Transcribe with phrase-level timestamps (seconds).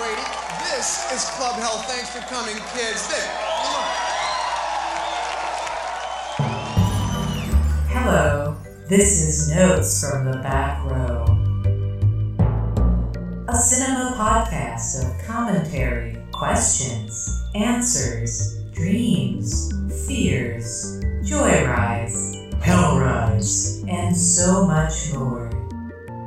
[0.00, 0.22] Brady.
[0.64, 1.76] This is Club Hell.
[1.82, 3.06] Thanks for coming, kids.
[3.06, 3.20] There.
[7.90, 8.56] Hello,
[8.88, 11.26] this is Notes from the Back Row.
[13.48, 19.70] A cinema podcast of commentary, questions, answers, dreams,
[20.06, 25.50] fears, joyrides, hell rides, and so much more.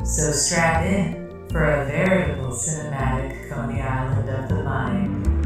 [0.06, 5.43] So strap in for a veritable cinematic Coney Island of the mind.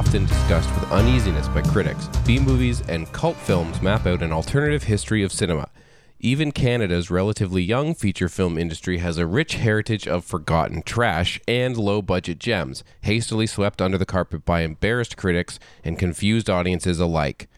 [0.00, 4.84] Often discussed with uneasiness by critics, B movies and cult films map out an alternative
[4.84, 5.68] history of cinema.
[6.18, 11.76] Even Canada's relatively young feature film industry has a rich heritage of forgotten trash and
[11.76, 17.49] low budget gems, hastily swept under the carpet by embarrassed critics and confused audiences alike.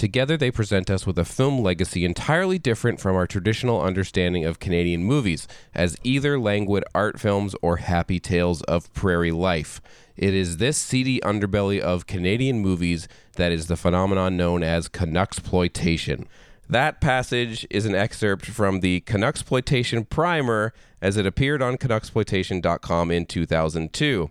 [0.00, 4.58] Together, they present us with a film legacy entirely different from our traditional understanding of
[4.58, 9.78] Canadian movies, as either languid art films or happy tales of prairie life.
[10.16, 16.26] It is this seedy underbelly of Canadian movies that is the phenomenon known as Canuxploitation.
[16.66, 23.26] That passage is an excerpt from the Canuxploitation Primer as it appeared on Canuxploitation.com in
[23.26, 24.30] 2002.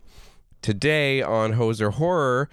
[0.63, 2.49] Today on Hoser Horror,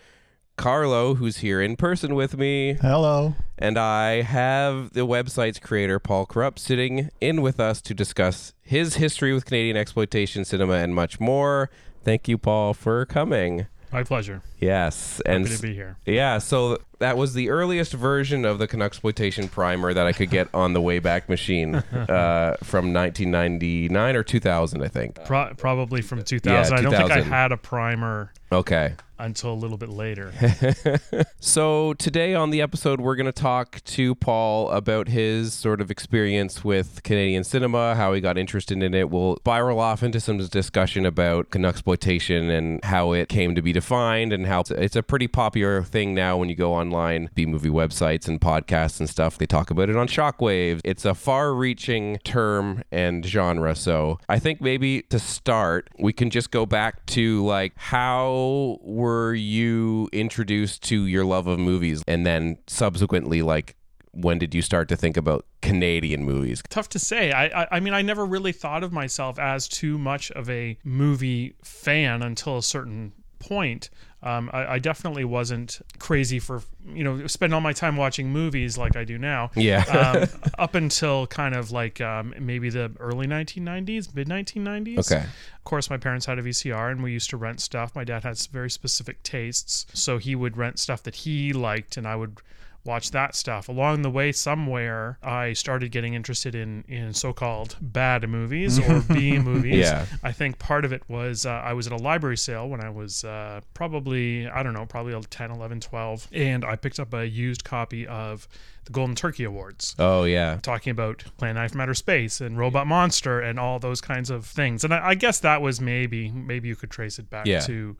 [0.57, 3.35] Carlo, who's here in person with me, Hello.
[3.59, 8.97] and I have the website's creator, Paul Corupe, sitting in with us to discuss his
[8.97, 11.69] history with Canadian exploitation cinema and much more.
[12.05, 13.67] Thank you, Paul, for coming.
[13.93, 14.43] My pleasure.
[14.59, 15.97] Yes, and Happy to be here.
[16.07, 20.49] yeah, so that was the earliest version of the Canuxploitation primer that I could get
[20.55, 25.23] on the Wayback Machine uh, from 1999 or 2000, I think.
[25.25, 26.73] Pro- probably from 2000.
[26.73, 26.79] Yeah.
[26.79, 28.95] I don't think I had a primer Okay.
[29.19, 30.33] Until a little bit later.
[31.47, 35.93] So today on the episode, we're going to talk to Paul about his sort of
[35.93, 39.11] experience with Canadian cinema, how he got interested in it.
[39.11, 44.33] We'll spiral off into some discussion about Canuxploitation and how it came to be defined,
[44.33, 48.27] and how it's a pretty popular thing now when you go online, B movie websites
[48.27, 49.39] and podcasts and stuff.
[49.39, 50.81] They talk about it on Shockwave.
[50.85, 53.77] It's a far-reaching term and genre.
[53.77, 59.06] So I think maybe to start, we can just go back to like how were
[59.35, 63.77] you introduced to your love of movies, and then subsequently like
[64.13, 66.63] when did you start to think about Canadian movies?
[66.71, 67.33] Tough to say.
[67.33, 70.79] I, I I mean I never really thought of myself as too much of a
[70.85, 73.91] movie fan until a certain point.
[74.27, 78.77] Um, I, I definitely wasn't crazy for you know spend all my time watching movies
[78.77, 79.53] like I do now.
[79.55, 79.85] Yeah.
[79.85, 80.29] um,
[80.59, 84.99] up until kind of like um, maybe the early 1990s, mid 1990s.
[85.13, 85.25] Okay.
[85.25, 87.95] Of course, my parents had a VCR and we used to rent stuff.
[87.95, 92.07] My dad had very specific tastes, so he would rent stuff that he liked, and
[92.07, 92.39] I would
[92.87, 93.69] watch that stuff.
[93.69, 99.39] Along the way, somewhere, I started getting interested in in so-called bad movies or B
[99.39, 99.81] movies.
[99.87, 100.07] Yeah.
[100.23, 102.91] I think part of it was uh, I was at a library sale when I
[102.91, 107.27] was uh, probably, I don't know, probably 10, 11, 12, and I picked up a
[107.29, 108.49] used copy of
[108.85, 110.59] the Golden Turkey Awards Oh yeah.
[110.63, 114.47] talking about Plan 9 from Outer Space and Robot Monster and all those kinds of
[114.47, 114.85] things.
[114.85, 117.61] And I, I guess that was maybe maybe you could trace it back Yeah.
[117.61, 117.97] to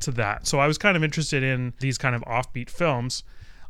[0.00, 0.46] to that.
[0.46, 3.24] So I was kind of interested in these kind of offbeat films.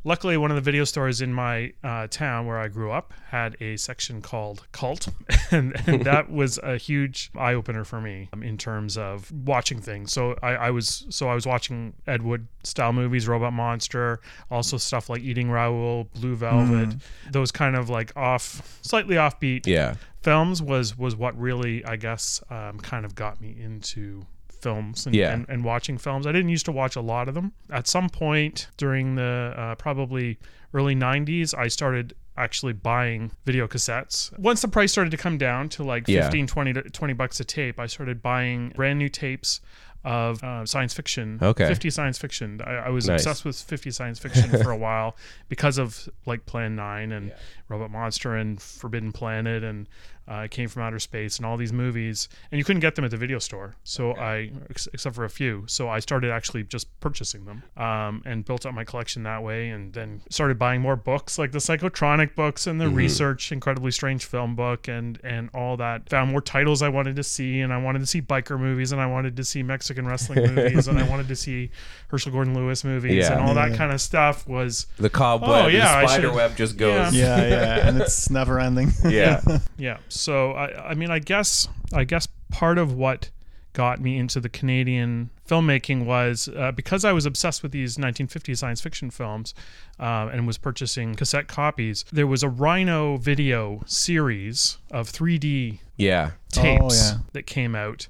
[0.04, 3.56] Luckily, one of the video stores in my uh, town where I grew up had
[3.60, 5.08] a section called Cult,
[5.52, 9.80] and, and that was a huge eye opener for me um, in terms of watching
[9.80, 10.12] things.
[10.12, 14.20] So I, I was so I was watching Ed Wood style movies, Robot Monster,
[14.50, 16.96] also stuff like Eating Raoul, Blue Velvet,
[17.30, 19.94] those kind of like off, slightly offbeat Yeah.
[20.22, 24.26] films was was what really I guess um, kind of got me into
[24.62, 25.32] films and, Yeah.
[25.32, 26.26] and, and watching films.
[26.26, 27.52] I didn't used to watch a lot of them.
[27.70, 30.38] At some point during the uh, probably
[30.72, 34.37] early 90s, I started actually buying video cassettes.
[34.38, 36.22] Once the price started to come down to like Yeah.
[36.22, 39.60] 15, 20, 20 bucks a tape, I started buying brand new tapes
[40.04, 41.38] of uh, science fiction.
[41.40, 41.69] Okay.
[41.69, 42.60] 50 science fiction.
[42.64, 43.20] I, I was Nice.
[43.20, 45.14] obsessed with 50 science fiction for a while
[45.48, 47.32] because of like Plan 9 and
[47.69, 49.88] Robot Monster and Forbidden Planet and
[50.28, 53.10] uh, Came from Outer Space, and all these movies, and you couldn't get them at
[53.10, 53.74] the video store.
[53.84, 58.22] So I, ex- except for a few, so I started actually just purchasing them, um,
[58.24, 61.58] and built up my collection that way, and then started buying more books like the
[61.58, 66.08] Psychotronic books and the Research Incredibly Strange Film book, and and all that.
[66.10, 69.00] Found more titles I wanted to see, and I wanted to see biker movies, and
[69.00, 71.70] I wanted to see Mexican wrestling movies, and I wanted to see
[72.08, 73.32] Herschell Gordon Lewis movies, Yeah.
[73.38, 73.76] and all that Yeah.
[73.76, 77.14] kind of stuff was The cobweb, Oh, yeah, I the spider should- web just goes.
[77.14, 78.90] yeah, yeah, and it's never ending.
[79.04, 79.40] Yeah.
[79.76, 83.31] yeah so i i mean i guess i guess part of what
[83.73, 88.59] got me into the canadian filmmaking was uh, because i was obsessed with these 1950s
[88.59, 89.55] science fiction films
[89.99, 96.32] uh, and was purchasing cassette copies there was a rhino video series of 3d yeah.
[96.50, 97.19] tapes yeah.
[97.32, 98.09] that came out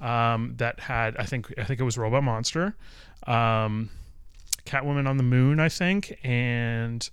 [0.00, 2.76] um, that had I think I think it was Robot Monster,
[3.26, 3.90] um,
[4.64, 7.08] Catwoman on the Moon, I think, and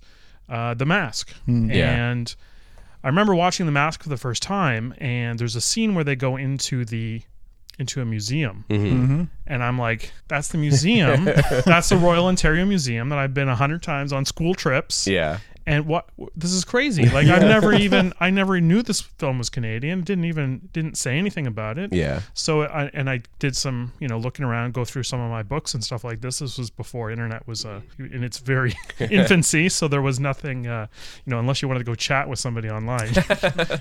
[0.48, 1.32] uh, The Mask.
[1.46, 2.10] Yeah.
[2.10, 2.34] And
[3.04, 6.16] I remember watching The Mask for the first time, and there's a scene where they
[6.16, 7.22] go into the
[7.78, 9.24] into a museum Mm-hmm.
[9.48, 11.24] and i'm like that's the museum
[11.66, 15.38] that's the royal ontario museum that i've been a hundred times on school trips Yeah.
[15.66, 17.08] And what this is crazy.
[17.14, 20.00] Like i've never even i never knew this film was canadian.
[20.02, 21.92] Didn't even didn't say anything about it.
[21.92, 22.20] Yeah.
[22.34, 25.42] so I, and i did some you know looking around go through some of my
[25.44, 26.40] books and stuff like this.
[26.40, 29.68] This was before internet was uh, in its very infancy.
[29.68, 30.88] So there was nothing uh,
[31.24, 33.12] you know unless you wanted to go chat with somebody online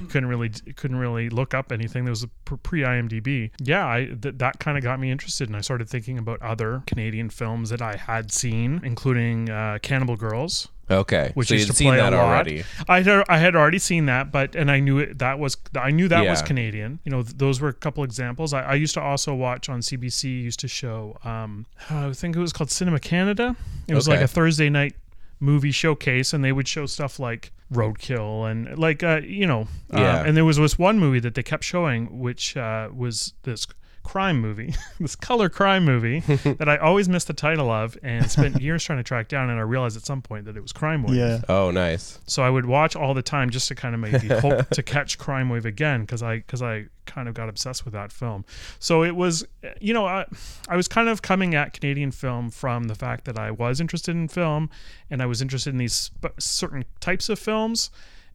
[0.10, 2.06] couldn't really couldn't really look up anything.
[2.06, 5.56] There was a pre imdb yeah i th- that kind of got me interested and
[5.56, 10.68] i started thinking about other canadian films that i had seen including uh, cannibal girls
[10.92, 11.32] Okay.
[11.34, 12.64] which so you'd to seen that already.
[12.90, 15.92] I had, I had already seen that, but and I knew it that was I
[15.92, 17.00] knew that was Canadian.
[17.06, 18.54] You know, th- those were a couple examples.
[18.54, 20.44] I, I used to also watch on CBC.
[20.44, 23.56] Used to show, um, I think it was called Cinema Canada.
[23.88, 24.96] It was like a Thursday night
[25.40, 30.00] movie showcase, and they would show stuff like Roadkill and like uh, you know, uh,
[30.00, 30.24] Yeah.
[30.26, 33.68] and there was this one movie that they kept showing, which uh, was this
[34.04, 38.62] crime movie, this color crime movie that I always missed the title of and spent
[38.62, 39.50] years trying to track down.
[39.50, 41.16] And I realized at some point that it was Crime Wave.
[41.16, 41.42] Yeah.
[41.50, 42.20] Oh, nice.
[42.28, 45.18] So I would watch all the time just to kind of maybe hope to catch
[45.18, 48.46] Crime Wave again because I because I kind of got obsessed with that film.
[48.80, 49.46] So it was,
[49.80, 50.26] you know, I,
[50.70, 54.16] I was kind of coming at Canadian film from the fact that I was interested
[54.16, 54.70] in film
[55.10, 57.90] and I was interested in these sp- certain types of films,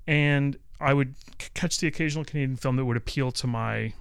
[0.07, 3.93] and I would c- catch the occasional Canadian film that would appeal to my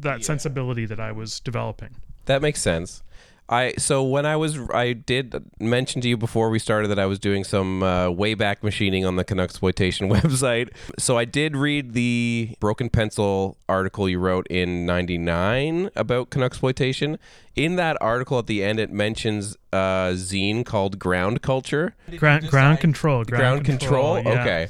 [0.00, 1.96] that sensibility that I was developing.
[2.26, 3.02] That makes sense.
[3.50, 7.06] I so when I was I did mention to you before we started that I
[7.06, 10.68] was doing some uh, wayback machining on the Canuxploitation website.
[10.98, 17.16] So I did read the Broken Pencil article you wrote in '99 about Canuxploitation.
[17.56, 21.94] In that article, at the end, it mentions a zine called Ground Culture.
[22.18, 23.24] Ground, ground control.
[23.24, 24.22] Ground, Control.
[24.22, 24.42] yeah.
[24.42, 24.68] Okay.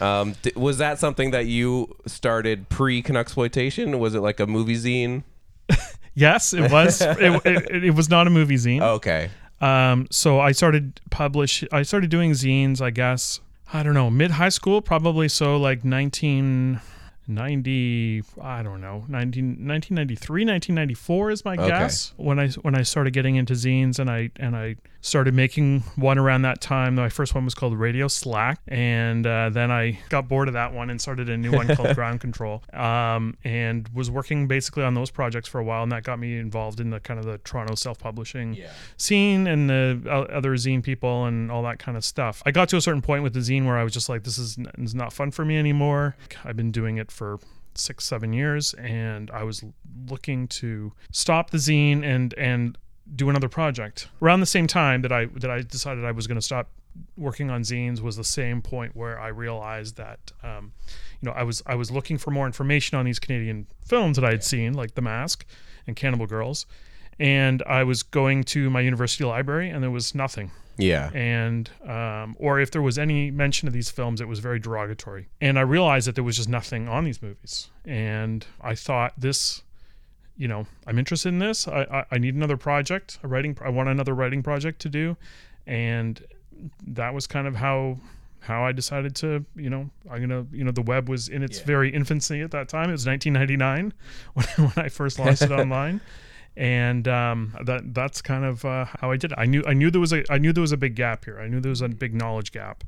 [0.00, 3.98] Um, was that something that you started pre Canuxploitation?
[3.98, 5.22] Was it like a movie zine?
[6.18, 7.00] Yes, it was.
[7.02, 8.80] it, it, it was not a movie zine.
[8.80, 9.28] Okay.
[9.60, 11.62] Um, so I started publish.
[11.70, 12.80] I started doing zines.
[12.80, 13.40] I guess
[13.70, 15.28] I don't know mid high school, probably.
[15.28, 18.22] So like 1990.
[18.40, 21.68] I don't know 19, 1993, 1994 is my Okay.
[21.68, 24.76] guess when I when I started getting into zines and I and I
[25.06, 26.96] started making one around that time.
[26.96, 30.72] My first one was called Radio Slack, and uh, then I got bored of that
[30.72, 32.62] one and started a new one called Ground Control.
[32.72, 36.36] Um, and was working basically on those projects for a while, and that got me
[36.38, 38.54] involved in the kind of the Toronto self-publishing
[38.96, 42.42] scene and the o- other zine people and all that kind of stuff.
[42.44, 44.38] I got to a certain point with the zine where I was just like, this
[44.38, 46.16] is, n- is not fun for me anymore.
[46.44, 47.38] I've been doing it for
[47.74, 49.62] six, seven years, and I was
[50.08, 52.76] looking to stop the zine and and
[53.14, 54.08] do another project.
[54.20, 56.68] Around the same time that I that I decided I was going to stop
[57.16, 60.72] working on zines was the same point where I realized that um,
[61.20, 64.24] you know I was I was looking for more information on these Canadian films that
[64.24, 65.44] I had seen, like The Mask
[65.86, 66.66] and Cannibal Girls,
[67.18, 71.10] and I was going to my university library and there was nothing Yeah.
[71.14, 75.28] and um, or if there was any mention of these films, it was very derogatory.
[75.40, 79.62] And I realized that there was just nothing on these movies, and I thought this,
[80.36, 81.66] you know, I'm interested in this.
[81.68, 83.56] I I, I need another project, a writing.
[83.62, 85.16] I want another writing project to do,
[85.66, 86.22] and
[86.86, 87.98] that was kind of how
[88.46, 91.60] how I decided to, you know, I'm gonna, you know, the web was in its
[91.60, 92.90] very infancy at that time.
[92.90, 93.92] It was 1999
[94.34, 96.00] when, when I first launched it online,
[96.56, 99.38] and um, that that's kind of uh, how I did it.
[99.38, 101.40] I knew I knew there was a I knew there was a big gap here.
[101.40, 102.84] I knew there was a big knowledge gap,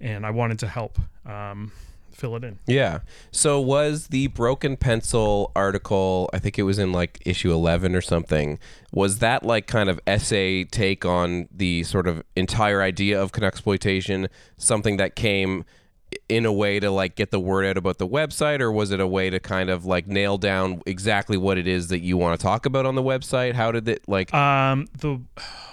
[0.00, 1.72] and I wanted to help um,
[2.20, 2.58] fill it in.
[2.66, 3.00] Yeah.
[3.32, 8.02] So was the Broken Pencil article, I think it was in like issue 11 or
[8.02, 8.58] something,
[8.92, 14.28] was that like kind of essay take on the sort of entire idea of Canuxploitation,
[14.58, 15.64] something that came
[16.28, 19.00] in a way to like get the word out about the website or was it
[19.00, 22.38] a way to kind of like nail down exactly what it is that you want
[22.38, 23.54] to talk about on the website?
[23.54, 25.20] How did it like Um, the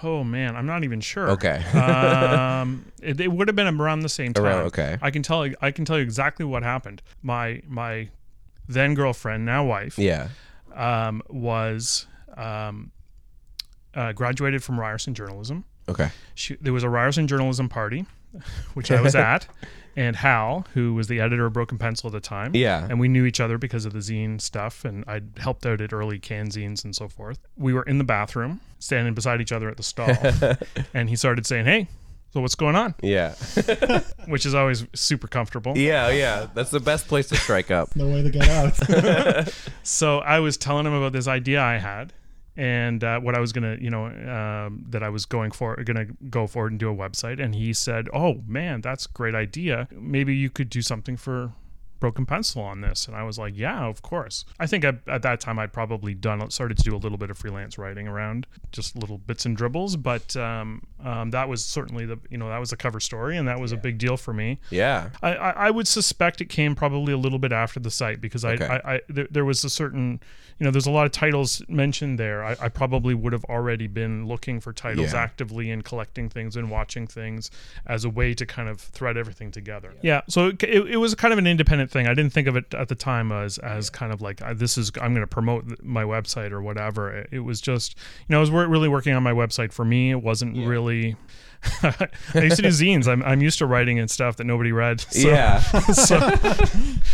[0.02, 1.30] oh man, I'm not even sure.
[1.30, 1.62] Okay.
[1.78, 4.44] um, it, it would have been around the same time.
[4.44, 4.98] Around- okay.
[5.02, 5.46] I can tell.
[5.60, 7.02] I can tell you exactly what happened.
[7.22, 8.08] My my
[8.68, 10.28] then girlfriend, now wife, Yeah.
[10.74, 12.92] um, was um,
[13.94, 15.64] uh, graduated from Ryerson journalism.
[15.88, 16.10] Okay.
[16.34, 18.04] She, there was a Ryerson journalism party,
[18.74, 19.46] which I was at,
[19.96, 22.86] and Hal, who was the editor of Broken Pencil at the time, Yeah.
[22.88, 25.92] and we knew each other because of the zine stuff, and I'd helped out at
[25.92, 27.38] early Canzines and so forth.
[27.56, 30.14] We were in the bathroom, standing beside each other at the stall,
[30.94, 31.88] and he started saying, "Hey,
[32.32, 33.34] so what's going on?" Yeah.
[34.26, 35.76] Which is always super comfortable.
[35.76, 36.46] Yeah, yeah.
[36.54, 37.96] That's the best place to strike up.
[37.96, 39.52] No way to get out.
[39.82, 42.12] So I was telling him about this idea I had.
[42.58, 46.06] And uh, what I was gonna, you know, um, that I was going for, gonna
[46.28, 47.40] go forward and do a website.
[47.40, 49.86] And he said, "Oh man, that's a great idea.
[49.92, 51.52] Maybe you could do something for
[52.00, 55.22] Broken Pencil on this." And I was like, "Yeah, of course." I think at, at
[55.22, 58.46] that time I'd probably done started to do a little bit of freelance writing around
[58.72, 62.58] just little bits and dribbles, but um, um, that was certainly the, you know, that
[62.58, 64.58] was the cover story, and that was a big deal for me.
[64.70, 65.10] Yeah.
[65.22, 68.44] I, I, I would suspect it came probably a little bit after the site because
[68.44, 68.66] I, Okay.
[68.66, 70.20] I, I there, there was a certain
[70.58, 72.42] you know there's a lot of titles mentioned there.
[72.44, 75.20] I, I probably would have already been looking for titles Yeah.
[75.22, 77.50] actively and collecting things and watching things
[77.86, 79.94] as a way to kind of thread everything together.
[80.02, 82.06] Yeah, so it, it, it was kind of an independent thing.
[82.06, 84.90] I didn't think of it at the time as as kind of like this is
[85.00, 87.10] I'm going to promote my website or whatever.
[87.10, 87.96] It, it was just
[88.28, 90.10] you know I was wor- really working on my website for me.
[90.10, 91.16] It wasn't really.
[91.82, 92.08] I
[92.42, 93.08] used to do zines.
[93.08, 95.00] I'm, I'm used to writing and stuff that nobody read.
[95.10, 95.58] So, yeah.
[95.60, 96.16] so,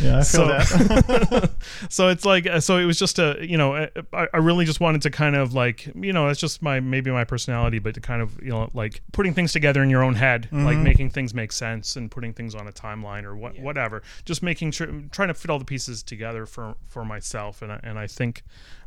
[0.01, 1.51] Yeah, I feel So- that.
[1.89, 3.75] so it's like uh, so it was just a you know
[4.13, 7.11] I, I really just wanted to kind of like you know it's just my maybe
[7.11, 10.15] my personality but to kind of you know like putting things together in your own
[10.15, 14.03] head like making things make sense and putting things on a timeline or what whatever
[14.25, 17.81] just making sure trying to fit all the pieces together for for myself and I,
[17.83, 18.43] and I think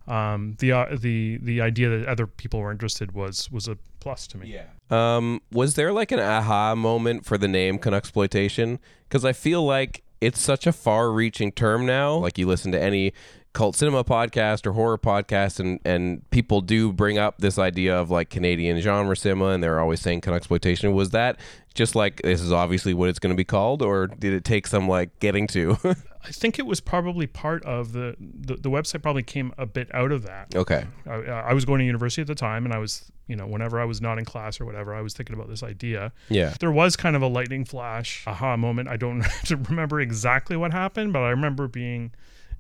[0.08, 4.28] um, the uh, the the idea that other people were interested was was a plus
[4.28, 4.64] to me Yeah.
[4.90, 8.80] Um, was there like an aha moment for the name Canuxploitation?
[9.08, 12.16] Because I feel like it's such a far-reaching term now.
[12.16, 13.14] Like you listen to any
[13.54, 18.10] cult cinema podcast or horror podcast, and and people do bring up this idea of
[18.10, 20.94] like Canadian genre cinema, and they're always saying Canuxploitation.
[20.94, 21.40] Was that
[21.74, 24.68] just like this is obviously what it's going to be called, or did it take
[24.68, 25.78] some like getting to?
[26.28, 29.94] I think it was probably part of the, the the website probably came a bit
[29.94, 30.86] out of that okay.
[31.06, 33.80] I, I was going to university at the time, and I was, you know, whenever
[33.80, 36.12] I was not in class or whatever, I was thinking about this idea.
[36.30, 36.54] Yeah.
[36.60, 38.90] There was kind of a lightning flash aha moment.
[38.90, 39.26] I don't
[39.70, 42.12] remember exactly what happened, but I remember being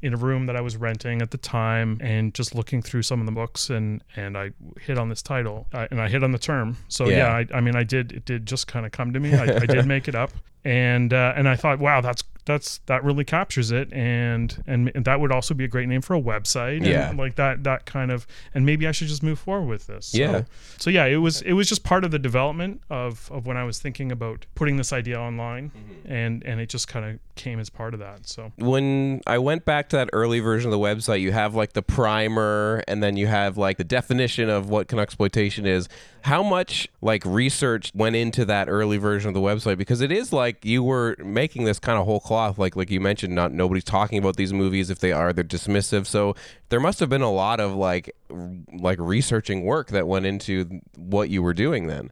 [0.02, 3.20] in a room that I was renting at the time and just looking through some
[3.20, 6.32] of the books and and I hit on this title uh, and I hit on
[6.32, 6.78] the term.
[6.88, 7.18] So Yeah.
[7.18, 9.34] yeah, I, I mean I did it did just kind of come to me.
[9.34, 10.30] I, I did make it up
[10.64, 15.20] and uh, and I thought wow that's that's that really captures it and and that
[15.20, 16.78] would also be a great name for a website.
[16.78, 17.14] and Yeah.
[17.16, 18.26] like that that kind of
[18.56, 20.08] and maybe I should just move forward with this.
[20.08, 20.42] So, Yeah.
[20.80, 23.64] So yeah, it was it was just part of the development of of when I
[23.66, 26.12] was thinking about putting this idea online Mm-hmm.
[26.12, 28.28] and and it just kind of came as part of that.
[28.28, 31.74] So when I went back to that early version of the website, you have like
[31.74, 35.88] the primer and then you have like the definition of what Canuxploitation is.
[36.28, 39.78] How much like research went into that early version of the website?
[39.78, 43.00] Because it is like you were making this kind of whole cloth, like like you
[43.00, 44.90] mentioned, not nobody's talking about these movies.
[44.90, 46.06] If they are, they're dismissive.
[46.06, 46.36] So
[46.68, 50.82] there must have been a lot of like r- like researching work that went into
[50.98, 52.12] what you were doing then.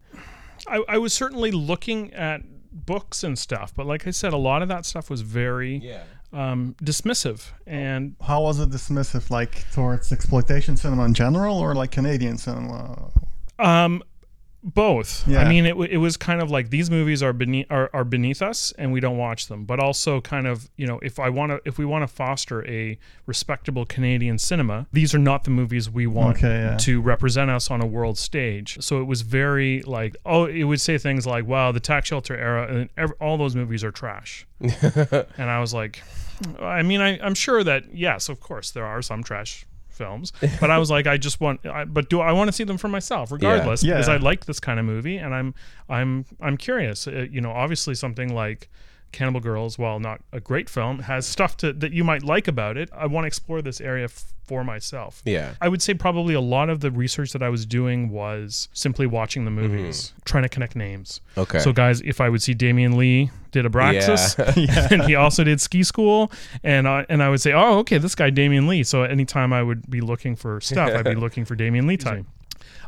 [0.65, 2.41] I, I was certainly looking at
[2.72, 5.81] books and stuff, but like I said, a lot of that stuff was very
[6.31, 11.91] um, dismissive and How was it dismissive, like towards exploitation cinema in general, or like
[11.91, 13.12] Canadian cinema?
[13.60, 14.04] Um,
[14.66, 15.28] both.
[15.28, 15.42] Yeah.
[15.42, 18.42] I mean, it, it was kind of like these movies are beneath are, are beneath
[18.42, 19.64] us, and we don't watch them.
[19.64, 22.68] But also, kind of, you know, if I want to, if we want to foster
[22.68, 22.98] a
[23.28, 26.78] respectable Canadian cinema, these are not the movies we want Okay, yeah.
[26.78, 28.78] to represent us on a world stage.
[28.82, 32.36] So it was very like, oh, it would say things like, "Wow, the tax shelter
[32.36, 36.02] era, and ev- all those movies are trash." and I was like,
[36.60, 40.70] I mean, I, I'm sure that yes, of course, there are some trash films, but
[40.70, 42.88] I was like, I just want, I, but do I want to see them for
[42.90, 43.94] myself, regardless, Yeah.
[43.96, 45.54] because I like this kind of movie, and I'm,
[45.90, 47.08] I'm, I'm curious.
[47.08, 48.70] Uh, you know, obviously, something like
[49.15, 52.77] Cannibal Girls, while not a great film, has stuff to, that you might like about
[52.77, 52.89] it.
[52.93, 55.22] I want to explore this area f- for myself.
[55.25, 55.55] Yeah.
[55.62, 59.07] I would say probably a lot of the research that I was doing was simply
[59.07, 61.22] watching the movies, trying to connect names.
[61.31, 61.39] Mm-hmm.
[61.39, 61.60] Okay.
[61.60, 64.38] So, guys, if I would see Damian Lee did Abraxas,
[64.91, 66.31] and he also did Ski School,
[66.63, 68.84] and I and I would say, oh, okay, this guy Damian Lee.
[68.84, 72.27] So anytime I would be looking for stuff, I'd be looking for Damian Lee time.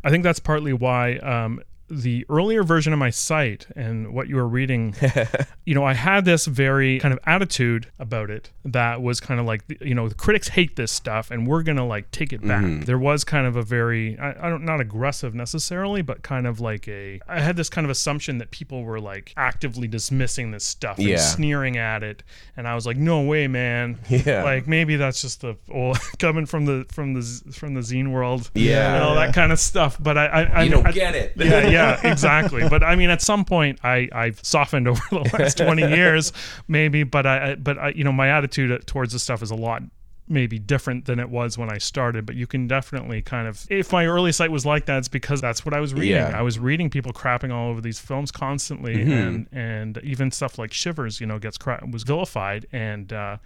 [0.04, 4.36] I think that's partly why um, the earlier version of my site and what you
[4.36, 4.94] were reading,
[5.66, 9.46] you know, I had this very kind of attitude about it that was kind of
[9.46, 12.42] like, you know, the critics hate this stuff and we're going to like take it
[12.46, 12.64] back.
[12.64, 12.82] Mm-hmm.
[12.82, 16.60] There was kind of a very, I, I don't, not aggressive necessarily, but kind of
[16.60, 20.66] like a, I had this kind of assumption that people were like actively dismissing this
[20.66, 21.18] stuff and Yeah.
[21.18, 22.24] sneering at it.
[22.58, 23.98] And I was like, no way, man.
[24.10, 24.44] Yeah.
[24.44, 27.22] Like maybe that's just the old, coming from the, from the,
[27.54, 28.52] from the zine world.
[28.56, 28.96] Yeah.
[28.96, 29.98] And all that kind of stuff.
[30.00, 31.34] But I, I, I You don't I- get it.
[31.38, 32.68] yeah, yeah, exactly.
[32.70, 36.34] But I mean, at some point, I I've softened over the last twenty years,
[36.68, 37.04] maybe.
[37.04, 39.84] But I, I but I, you know, my attitude towards this stuff is a lot
[40.30, 42.26] maybe different than it was when I started.
[42.26, 45.40] But you can definitely kind of, if my early site was like that, it's because
[45.40, 46.18] that's what I was reading.
[46.18, 46.38] Yeah.
[46.38, 49.12] I was reading people crapping all over these films constantly, Mm-hmm.
[49.14, 53.12] and and even stuff like Shivers, you know, gets cra- was vilified and.
[53.14, 53.38] uh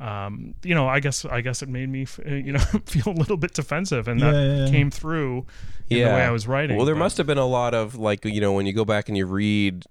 [0.00, 3.36] um, you know, I guess I guess it made me, you know, feel a little
[3.36, 4.70] bit defensive, and that Yeah, yeah, yeah.
[4.70, 5.46] came through
[5.90, 6.76] in the way I was writing.
[6.76, 8.84] Well, there but- must have been a lot of like you know when you go
[8.84, 9.84] back and you read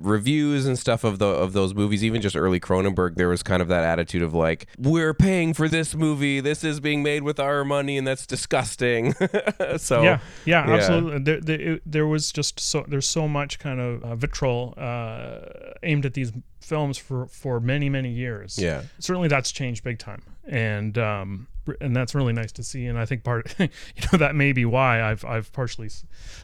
[0.00, 3.60] reviews and stuff of the of those movies even just early Cronenberg there was kind
[3.60, 7.38] of that attitude of like we're paying for this movie this is being made with
[7.38, 9.12] our money and that's disgusting
[9.76, 10.72] so yeah, yeah, yeah.
[10.74, 11.18] absolutely.
[11.22, 15.40] There, there, it- there was just so there's so much kind of uh, vitriol uh,
[15.82, 16.32] aimed at these
[16.72, 18.58] films for for many many years.
[18.58, 18.82] Yeah.
[18.98, 21.46] certainly that's changed big time, and um,
[21.80, 22.86] and that's really nice to see.
[22.86, 23.68] And I think part, you
[24.12, 25.90] know, that may be why I've I've partially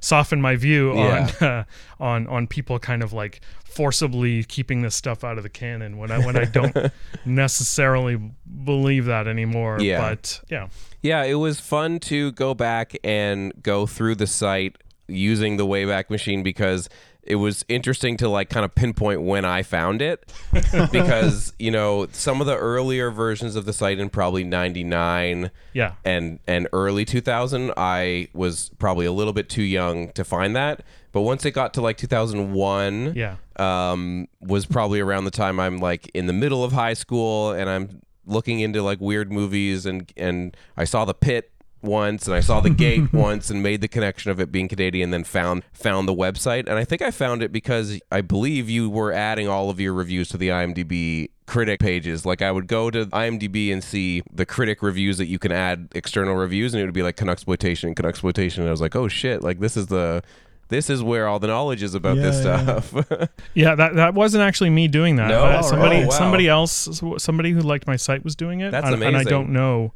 [0.01, 1.31] softened my view Yeah.
[1.41, 1.65] on uh,
[1.99, 6.11] on on people kind of like forcibly keeping this stuff out of the canon when
[6.11, 6.77] I when I don't
[7.25, 8.21] necessarily
[8.65, 9.79] believe that anymore.
[9.81, 10.01] Yeah.
[10.11, 10.69] but yeah.
[11.03, 16.11] Yeah, it was fun to go back and go through the site using the Wayback
[16.11, 16.89] Machine because
[17.29, 20.33] it was interesting to like kind of pinpoint when I found it
[20.93, 25.93] because, you know, some of the earlier versions of the site in probably 99 Yeah.
[26.05, 30.83] and and early 2000 I was probably a little bit too young to find that,
[31.13, 33.37] but once it got to like 2001 Yeah.
[33.57, 37.69] um, was probably around the time I'm like in the middle of high school and
[37.69, 41.51] I'm looking into like weird movies and and I saw the pit
[41.83, 45.11] once and I saw the gate once and made the connection of it being Canadian
[45.11, 48.91] then found found the website and I think I found it because I believe you
[48.91, 52.91] were adding all of your reviews to the IMDb critic pages like I would go
[52.91, 56.85] to IMDb and see the critic reviews that you can add external reviews and it
[56.85, 59.87] would be like Canuxploitation and Canuxploitation and I was like oh shit like this is
[59.87, 60.23] the
[60.69, 62.81] this is where all the knowledge is about this Yeah, yeah.
[62.81, 65.29] stuff Yeah, that that wasn't actually me doing that.
[65.29, 65.59] No?
[65.59, 66.05] Oh, somebody?
[66.05, 66.11] Wow.
[66.11, 68.71] somebody else somebody who liked my site was doing it.
[68.71, 69.93] That's and, and I don't know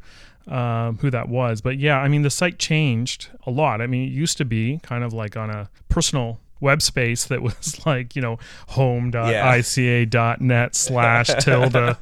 [0.49, 3.81] um, who that was, but yeah, I mean the site changed a lot.
[3.81, 7.43] I mean it used to be kind of like on a personal web space that
[7.43, 11.97] was like you know home.ica.net slash tilde.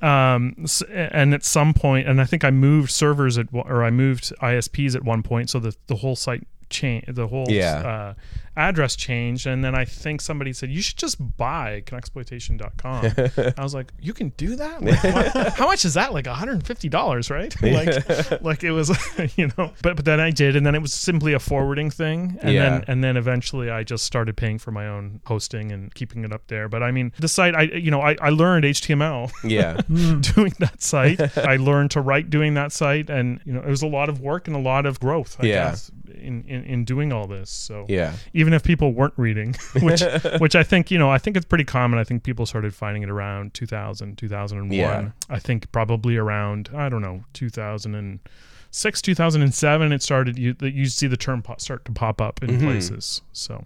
[0.00, 4.32] Um and at some point and i think i moved servers at or i moved
[4.40, 8.14] isps at one point so the, the whole site changed the whole Yeah.
[8.14, 8.14] uh,
[8.56, 13.72] address changed and then i think somebody said you should just buy canuxploitation.com i was
[13.72, 18.64] like you can do that Like, how much is that like $150 right like like
[18.64, 18.90] it was
[19.36, 22.38] you know but but then i did and then it was simply a forwarding thing
[22.42, 22.68] and Yeah.
[22.70, 26.32] then and then eventually i just started paying for my own hosting and keeping it
[26.32, 29.80] up there but i mean the site i you know i, I learned html yeah
[30.34, 31.20] doing that site.
[31.38, 34.20] I learned to write doing that site, and you know it was a lot of
[34.20, 35.36] work and a lot of growth.
[35.40, 35.70] I Yeah.
[35.70, 37.50] guess, in, in in doing all this.
[37.50, 38.12] So Yeah.
[38.34, 40.02] even if people weren't reading, which
[40.38, 41.98] which I think you know I think it's pretty common.
[41.98, 44.70] I think people started finding it around 2000, 2001.
[44.76, 45.10] Yeah.
[45.28, 49.92] I think probably around I don't know 2006, 2007.
[49.92, 52.66] It started you that you see the term po- start to pop up in Mm-hmm.
[52.66, 53.22] places.
[53.32, 53.64] So.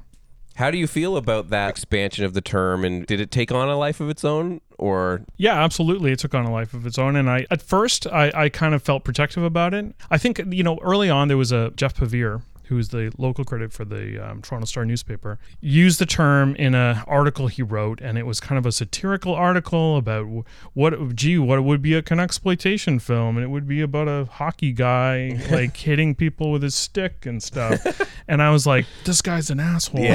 [0.56, 3.68] How do you feel about that expansion of the term and did it take on
[3.68, 6.12] a life of its own or Yeah, absolutely.
[6.12, 7.16] It took on a life of its own.
[7.16, 9.94] And I, at first, I, I kind of felt protective about it.
[10.10, 13.44] I think, you know, early on, there was a Geoff Pevere, who was the local
[13.44, 18.00] critic for the um, Toronto Star newspaper, used the term in an article he wrote.
[18.00, 20.26] And it was kind of a satirical article about
[20.74, 23.36] what, gee, what would be a Canuxploitation film.
[23.36, 27.42] And it would be about a hockey guy, like hitting people with his stick and
[27.42, 27.80] stuff.
[28.28, 30.00] and I was like, this guy's an asshole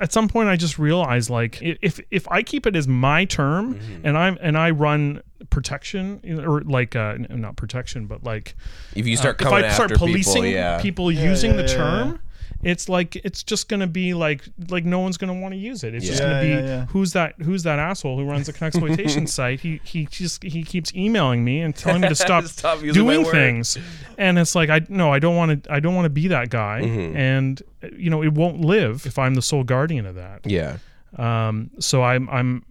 [0.00, 3.58] at some point I just realized like if if I keep it as my term
[3.58, 4.06] Mm-hmm.
[4.06, 8.54] and I'm and I run protection or like uh not protection but like
[8.94, 10.80] if you start Uh, if I after start policing people, yeah.
[10.80, 12.20] people using the yeah, yeah, term
[12.62, 15.94] it's like it's just gonna be like like no one's gonna want to use it.
[15.94, 16.86] It's just gonna be Yeah, yeah, yeah.
[16.86, 19.60] who's that who's that asshole who runs the exploitation site.
[19.60, 23.78] He he just he keeps emailing me and telling me to stop, Stop doing things.
[24.16, 26.50] And it's like I no, I don't want to I don't want to be that
[26.50, 26.82] guy.
[26.82, 27.16] Mm-hmm.
[27.16, 30.40] And uh, you know, it won't live if I'm the sole guardian of that.
[30.44, 30.78] yeah.
[31.16, 32.62] Um, so I'm, I'm,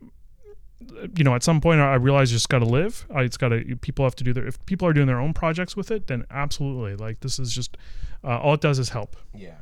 [1.18, 3.06] you know, at some point I realize you just got to live.
[3.14, 5.34] I, it's got to, people have to do their, if people are doing their own
[5.34, 6.96] projects with it, then absolutely.
[6.96, 7.78] Like this is just,
[8.24, 9.16] uh, all it does is help.
[9.34, 9.58] Yeah.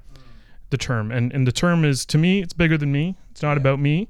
[0.69, 3.15] the term, and and the term is to me, it's bigger than me.
[3.32, 4.10] It's not about me.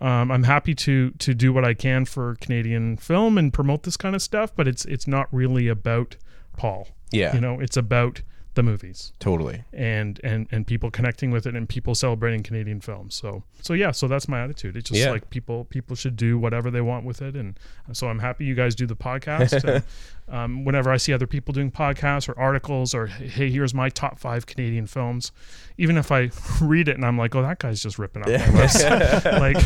[0.00, 3.96] Um, I'm happy to to do what I can for Canadian film and promote this
[3.96, 6.16] kind of stuff, but it's it's not really about
[6.56, 6.88] Paul.
[7.12, 7.34] Yeah.
[7.34, 8.22] you know, it's about
[8.54, 9.62] the movies Totally.
[9.72, 13.14] and and and people connecting with it and people celebrating Canadian films.
[13.14, 14.76] So so yeah, so that's my attitude.
[14.76, 15.10] It's just Yeah.
[15.12, 17.58] like people people should do whatever they want with it, and
[17.92, 19.62] so I'm happy you guys do the podcast.
[19.74, 19.84] and,
[20.28, 24.18] um, whenever I see other people doing podcasts or articles or hey, here's my top
[24.18, 25.30] five Canadian films,
[25.78, 28.36] even if I read it and I'm like, oh, that guy's just ripping up my
[28.36, 29.56] website, like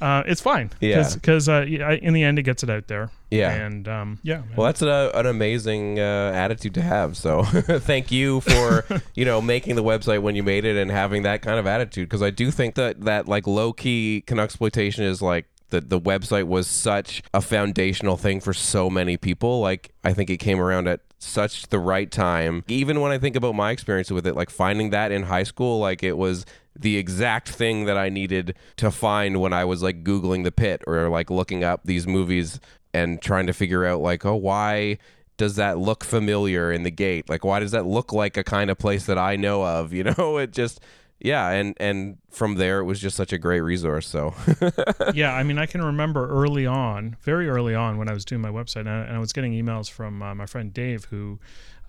[0.00, 0.70] uh, it's fine.
[0.80, 1.08] Yeah.
[1.14, 3.10] because uh, in the end it gets it out there.
[3.30, 3.50] Yeah.
[3.52, 4.42] and um, yeah.
[4.56, 7.16] Well, that's a, an amazing uh, attitude to have.
[7.16, 11.22] So, thank you for you know making the website when you made it and having
[11.22, 12.08] that kind of attitude.
[12.08, 16.44] Because I do think that that like low key exploitation is like the the website
[16.44, 19.60] was such a foundational thing for so many people.
[19.60, 22.64] Like I think it came around at such the right time.
[22.68, 25.80] Even when I think about my experience with it, like finding that in high school,
[25.80, 26.44] like it was
[26.80, 30.82] the exact thing that I needed to find when I was like googling the pit
[30.86, 32.60] or like looking up these movies
[32.92, 34.98] and trying to figure out like oh why
[35.36, 37.28] does that look familiar in the gate?
[37.28, 39.92] Like why does that look like a kind of place that I know of?
[39.96, 40.80] You know it just
[41.20, 44.34] yeah and and from there it was just such a great resource so
[45.14, 48.40] yeah, I mean, I can remember early on, very early on, when I was doing
[48.40, 51.38] my website, and I, and I was getting emails from uh, my friend Dave, who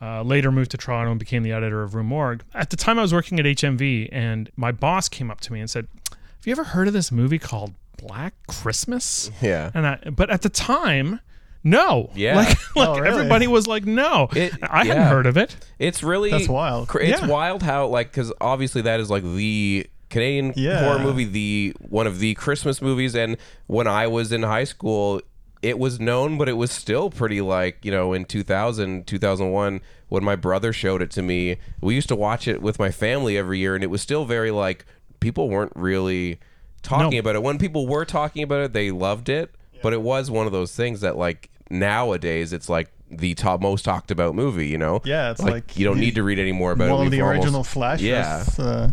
[0.02, 2.44] uh, later moved to Toronto and became the editor of Rue Morgue.
[2.54, 5.60] At the time, I was working at HMV, and my boss came up to me
[5.60, 9.96] and said, "Have you ever heard of this movie called Black Christmas?" yeah And I,
[10.10, 11.20] but at the time.
[11.70, 12.36] No, Yeah.
[12.38, 13.08] like, oh, like Oh, really?
[13.10, 15.56] everybody was like, no, It- I hadn't heard of it.
[15.80, 16.88] it's really That's wild.
[16.88, 17.28] cr- it's Yeah.
[17.28, 20.84] wild how like because obviously that is like the Canadian Yeah.
[20.86, 23.36] horror movie the one of the Christmas movies and
[23.68, 25.22] when I was in high school
[25.62, 30.24] it was known but it was still pretty like you know in 2000 2001 when
[30.24, 33.60] my brother showed it to me we used to watch it with my family every
[33.60, 34.86] year and it was still very like
[35.20, 36.40] people weren't really
[36.84, 37.20] talking No.
[37.20, 39.50] about it when people were talking about it they loved it
[39.84, 43.86] but it was one of those things that like nowadays it's like the top most
[43.86, 46.72] talked about movie you know Yeah, it's like you don't need to read any more
[46.74, 48.02] about it One of We've the almost- original Flash.
[48.02, 48.90] yeah that's, Uh,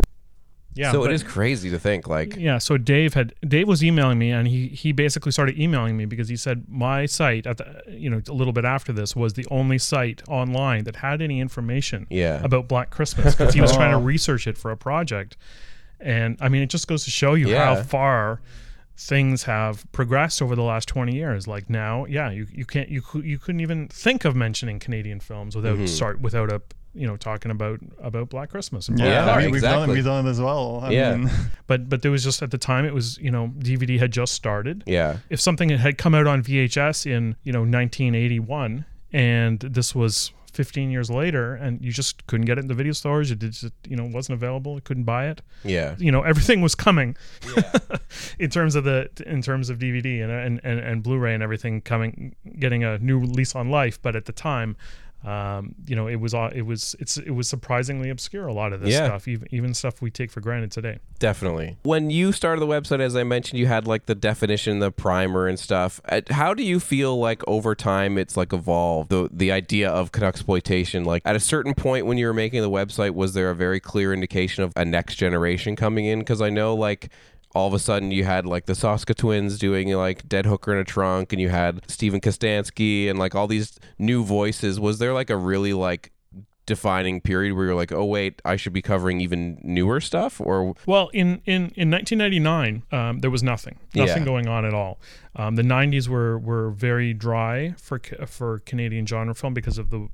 [0.77, 3.83] Yeah, so but- it is crazy to think like Yeah, so Dave had Dave was
[3.85, 7.59] emailing me, and he he basically started emailing me because he said my site at
[7.59, 11.21] the you know a little bit after this was the only site online that had
[11.23, 12.41] any information Yeah.
[12.43, 14.13] about Black Christmas because he was trying to Oh.
[14.15, 15.37] research it for a project,
[16.01, 17.75] and I mean it just goes to show you Yeah.
[17.77, 18.41] how far
[18.97, 23.03] things have progressed over the last 20 years like now yeah you, you can't you
[23.23, 25.87] you couldn't even think of mentioning Canadian films without Mm-hmm.
[25.87, 26.63] start without a
[26.97, 29.93] you know talking about about Black Christmas and Black yeah, Yeah, we, we've done exactly.
[29.95, 29.97] it.
[29.97, 30.79] We've done it as well.
[30.81, 31.17] I Yeah.
[31.17, 31.31] mean,
[31.67, 34.33] but but there was just at the time it was you know DVD had just
[34.35, 39.93] started yeah if something had come out on VHS in you know 1981 and this
[39.95, 43.31] was 15 years later and you just couldn't get it in the video stores.
[43.31, 44.75] It just you know wasn't available.
[44.77, 45.43] You couldn't buy it.
[45.65, 45.97] Yeah.
[45.99, 47.17] You know everything was coming.
[48.39, 51.81] In terms of the in terms of DVD and, and and and Blu-ray and everything
[51.81, 54.01] coming getting a new lease on life.
[54.01, 54.77] But at the time
[55.25, 58.73] um, you know it was all it was it's it was surprisingly obscure a lot
[58.73, 59.07] of this Yeah.
[59.07, 60.99] stuff even even stuff we take for granted today.
[61.19, 61.77] Definitely.
[61.83, 65.47] When you started the website as i mentioned you had like the definition the primer
[65.47, 66.01] and stuff.
[66.09, 69.11] Uh, how do you feel like over time it's like evolved?
[69.11, 72.71] The the idea of Canuxploitation like at a certain point when you were making the
[72.71, 76.19] website was there a very clear indication of a next generation coming in?
[76.19, 77.09] Because i know like
[77.55, 80.79] all of a sudden you had like the Soska twins doing like Dead Hooker in
[80.79, 84.81] a Trunk and you had Steven Kostanski and like all these new voices.
[84.81, 86.11] Was there like a really like
[86.67, 90.41] defining period where you're like, oh wait, I should be covering even newer stuff?
[90.41, 94.25] Or Well, in in in 1999, um, there was nothing, nothing Yeah.
[94.25, 94.99] going on at all.
[95.37, 100.09] Um, the 90s were were very dry for for Canadian genre film because of the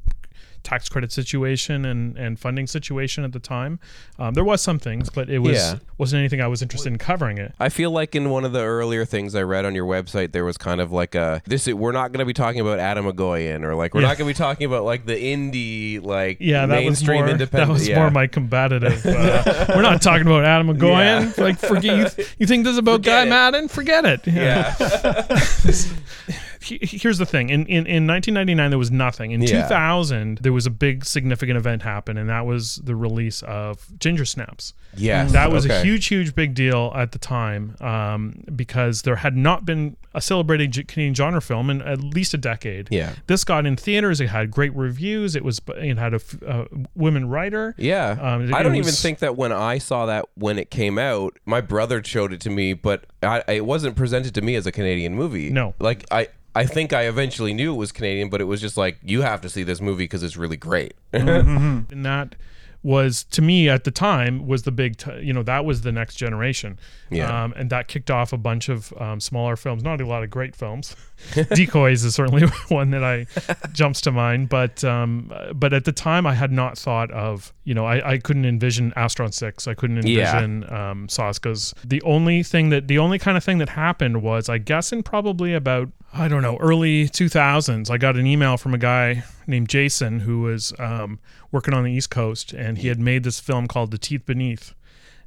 [0.63, 3.79] tax credit situation and and funding situation at the time.
[4.19, 5.75] Um, there was some things, but it was Yeah.
[5.99, 7.55] wasn't anything I was interested in covering it.
[7.59, 10.45] I feel like in one of the earlier things I read on your website, there
[10.45, 11.67] was kind of like a this.
[11.67, 14.09] We're not going to be talking about Atom Egoyan, or like we're Yeah.
[14.09, 17.37] not going to be talking about like the indie, like Yeah, that was mainstream more
[17.39, 17.99] that was yeah.
[17.99, 19.05] more my combative.
[19.07, 21.37] Uh, we're not talking about Atom Egoyan.
[21.39, 23.31] Like, forget you, you think this is about Forget Guy it.
[23.31, 23.69] Maddin?
[23.69, 24.27] Forget it.
[24.27, 24.75] yeah,
[26.63, 27.49] he- here's the thing.
[27.51, 29.31] In, in in 1999 there was nothing.
[29.33, 29.63] In Yeah.
[29.63, 34.25] 2000 there was a big significant event happen and that was the release of ginger
[34.25, 34.75] snaps.
[34.97, 39.37] Yes, that was a huge huge big deal at the time um, because there had
[39.37, 42.89] not been a celebrated canadian genre film in at least a decade.
[42.91, 43.13] Yeah.
[43.29, 44.21] this got in theaters.
[44.21, 45.37] It had great reviews.
[45.37, 46.65] It was it had a, uh,
[46.97, 47.75] women writer.
[47.79, 50.71] Yeah, Um, it- I don't it even think that when I saw that when it
[50.71, 54.55] came out, my brother showed it to me, but I, it wasn't presented to me
[54.55, 55.51] as a Canadian movie.
[55.51, 55.75] No.
[55.79, 56.29] like I.
[56.53, 59.41] I think I eventually knew it was Canadian, but it was just like you have
[59.43, 60.95] to see this movie because it's really great.
[61.13, 61.93] Mm-hmm.
[61.93, 62.35] and that
[62.83, 65.93] was to me at the time was the big t- you know that was the
[65.93, 66.79] next generation
[67.11, 67.45] Yeah.
[67.45, 70.31] um, and that kicked off a bunch of um, smaller films not a lot of
[70.31, 70.97] great films
[71.55, 73.27] decoys is certainly one that i
[73.73, 77.75] jumps to mind but um, but at the time i had not thought of you
[77.75, 80.41] know i, I couldn't envision Astron-6 i couldn't Yeah.
[80.41, 81.75] envision um, Soska's.
[81.85, 85.03] The only thing that the only kind of thing that happened was, I guess, in
[85.03, 89.69] probably about I don't know early 2000s, I got an email from a guy named
[89.69, 91.19] Jason who was um,
[91.53, 94.75] working on the East Coast, and he had made this film called The Teeth Beneath.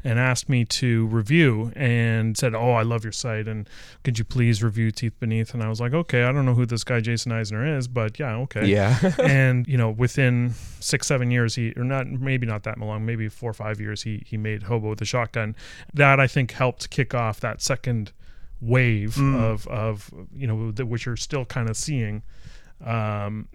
[0.06, 3.48] And asked me to review and said, Oh, I love your site.
[3.48, 3.70] And
[4.04, 5.54] could you please review Teeth Beneath?
[5.54, 8.20] And I was like, Okay, I don't know who this guy Jason Eisener is, but
[8.20, 9.00] yeah, okay Yeah.
[9.24, 13.30] and you know within six seven years he or not maybe not that long maybe
[13.30, 15.56] four or five years he he made hobo with a shotgun
[15.94, 18.12] that i think helped kick off that second
[18.60, 22.24] wave of of you know the, which you're still kind of seeing
[22.86, 23.48] um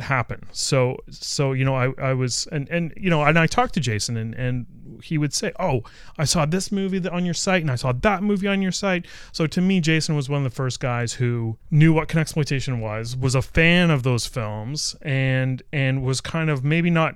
[0.00, 0.42] happen.
[0.52, 3.80] So so you know i i was and and you know and i talked to
[3.80, 4.66] jason and and
[5.02, 5.82] he would say oh
[6.18, 9.06] i saw this movie on your site and i saw that movie on your site.
[9.32, 13.16] So to me jason was one of the first guys who knew what exploitation was
[13.16, 17.14] was a fan of those films and and was kind of maybe not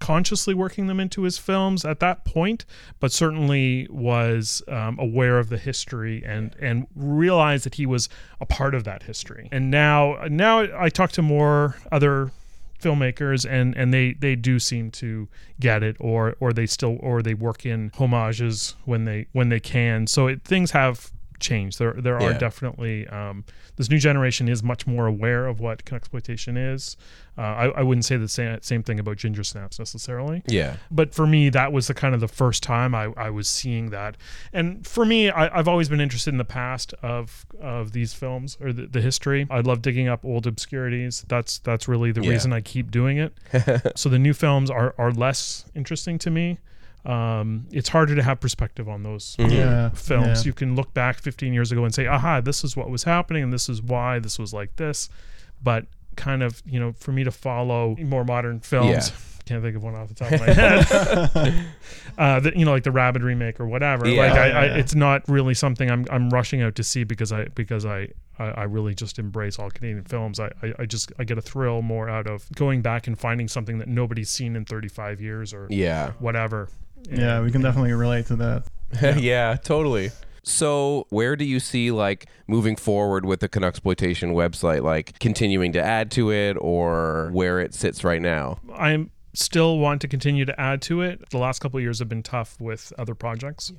[0.00, 2.64] consciously working them into his films at that point,
[2.98, 8.08] but certainly was um, aware of the history and and realized that he was
[8.40, 9.48] a part of that history.
[9.52, 12.32] And now now I talk to more other
[12.80, 15.28] filmmakers and and they they do seem to
[15.60, 19.60] get it or or they still or they work in homages when they when they
[19.60, 22.38] can so it, things have changed there there are Yeah.
[22.38, 23.44] definitely um,
[23.76, 26.96] this new generation is much more aware of what exploitation is.
[27.38, 30.42] Uh, I, I wouldn't say the same, same thing about ginger snaps necessarily.
[30.46, 30.76] Yeah.
[30.90, 33.90] but for me that was the kind of the first time I, I was seeing
[33.90, 34.16] that.
[34.52, 38.58] And for me I, I've always been interested in the past of of these films
[38.60, 39.46] or the, the history.
[39.50, 41.24] I love digging up old obscurities.
[41.28, 42.30] That's that's really the Yeah.
[42.30, 43.32] reason I keep doing it.
[43.96, 46.58] So the new films are are less interesting to me
[47.04, 49.90] um, it's harder to have perspective on those Yeah.
[49.90, 50.44] films.
[50.44, 50.48] yeah.
[50.48, 53.42] You can look back 15 years ago and say, aha, this is what was happening
[53.42, 55.08] and this is why this was like this.
[55.62, 55.86] But
[56.16, 59.16] kind of, you know, for me to follow more modern films, Yeah.
[59.46, 61.64] can't think of one off the top of my head.
[62.18, 64.06] uh, the, you know, like the Rabbit remake or whatever.
[64.08, 64.22] Yeah.
[64.22, 67.32] Like I, Yeah, I, it's not really something I'm, I'm rushing out to see because
[67.32, 68.08] I, because I,
[68.38, 70.38] I, I really just embrace all Canadian films.
[70.40, 73.48] I, I, I just, I get a thrill more out of going back and finding
[73.48, 76.12] something that nobody's seen in 35 years or Yeah.
[76.18, 76.68] whatever.
[77.08, 78.66] Yeah, we can definitely relate to that.
[79.20, 80.10] yeah, totally.
[80.42, 85.82] So, where do you see like moving forward with the Canuxploitation website, like continuing to
[85.82, 88.58] add to it, or where it sits right now?
[88.72, 91.28] I still want to continue to add to it.
[91.30, 93.72] The last couple of years have been tough with other projects.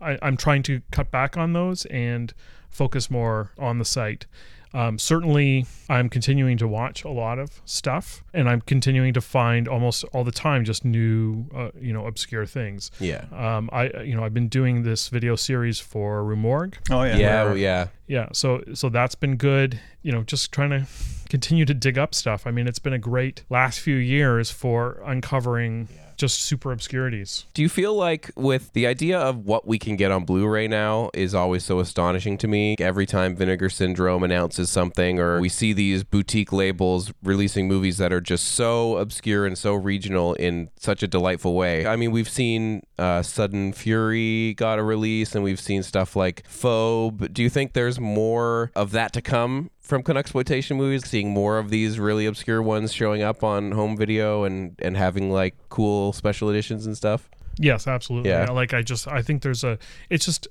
[0.00, 2.34] I, I'm trying to cut back on those and
[2.68, 4.26] focus more on the site.
[4.74, 9.68] Um, certainly, I'm continuing to watch a lot of stuff, and I'm continuing to find
[9.68, 12.90] almost all the time just new, uh, you know, obscure things.
[12.98, 13.24] Yeah.
[13.32, 17.16] Um, I, you know, I've been doing this video series for Rue Morgue, Oh yeah.
[17.16, 17.88] Yeah, well, yeah.
[18.06, 20.86] yeah so so that's been good you know just trying to
[21.28, 25.00] continue to dig up stuff i mean it's been a great last few years for
[25.04, 25.88] uncovering
[26.22, 30.12] just super obscurities Do you feel like with the idea of what we can get
[30.12, 32.76] on Blu-ray now is always so astonishing to me?
[32.78, 38.12] Every time Vinegar Syndrome announces something or we see these boutique labels releasing movies that
[38.12, 41.88] are just so obscure and so regional in such a delightful way.
[41.88, 46.44] I mean, we've seen uh, Sudden Fury got a release and we've seen stuff like
[46.48, 47.34] Phobe.
[47.34, 51.68] Do you think there's more of that to come from Canuxploitation movies, seeing more of
[51.68, 56.48] these really obscure ones showing up on home video and, and having like cool special
[56.48, 57.28] editions and stuff?
[57.58, 58.50] yes absolutely Yeah.
[58.50, 60.48] like i just i think there's a it's just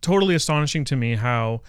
[0.00, 1.60] totally astonishing to me how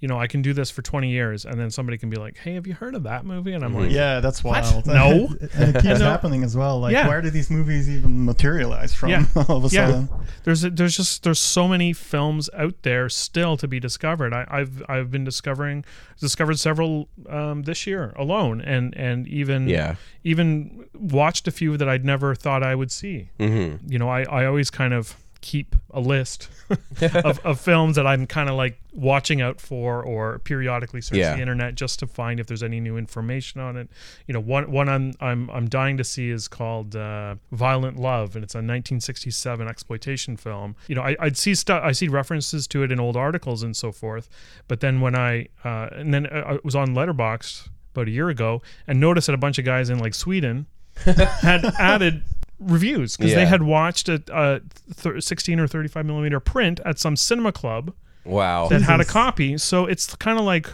[0.00, 2.36] you know i can do this for 20 years and then somebody can be like
[2.38, 4.62] hey have you heard of that movie and i'm like Yeah, that's What?
[4.64, 4.86] wild.
[5.00, 5.28] No.
[5.54, 6.80] and it keeps happening as well.
[6.80, 7.06] Like, Yeah.
[7.08, 9.10] where did these movies even materialize from?
[9.10, 9.26] Yeah.
[9.48, 9.86] all of a Yeah.
[9.90, 10.08] sudden.
[10.44, 14.32] there's a, there's just there's so many films out there still to be discovered.
[14.32, 15.84] I, I've I've been discovering
[16.18, 19.96] discovered several um, this year alone, and and even Yeah.
[20.24, 23.30] even watched a few that I'd never thought I would see.
[23.38, 23.90] Mm-hmm.
[23.92, 26.48] You know, I I always kind of keep a list
[27.00, 31.34] of, of films that I'm kind of like watching out for or periodically search Yeah.
[31.34, 33.88] the internet just to find if there's any new information on it.
[34.26, 38.34] You know, one one I'm I'm I'm dying to see is called uh, Violent Love,
[38.36, 40.76] and it's a 1967 exploitation film.
[40.88, 43.76] You know, I, I'd see stuff, I see references to it in old articles and
[43.76, 44.28] so forth,
[44.68, 48.62] but then when I uh, and then I was on Letterboxd about a year ago
[48.86, 50.66] and noticed that a bunch of guys in like Sweden
[51.04, 52.22] had added
[52.60, 54.60] reviews because they had watched a, a
[54.94, 57.92] th- 16 or 35 millimeter print at some cinema club
[58.24, 58.68] Wow.
[58.68, 59.56] that had a copy.
[59.58, 60.68] So it's kind of like,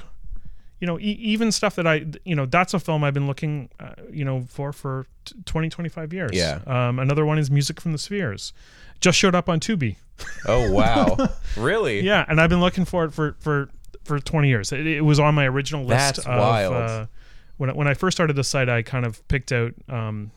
[0.81, 3.70] you know, e- even stuff that I, you know, that's a film I've been looking,
[3.81, 6.31] uh, you know, for for t- 20, 25 years.
[6.35, 6.61] Yeah.
[6.66, 8.53] Um, another one is Music from the Spheres.
[9.01, 9.96] Just showed up on Tubi.
[10.46, 11.16] Oh wow,
[11.59, 12.01] really?
[12.01, 13.68] Yeah, and I've been looking for it for for
[14.05, 14.72] for 20 years.
[14.72, 16.16] It, it was on my original list.
[16.16, 16.72] That's of, wild.
[16.75, 17.07] Uh,
[17.59, 20.31] when I- when I first started the site, I kind of picked out um,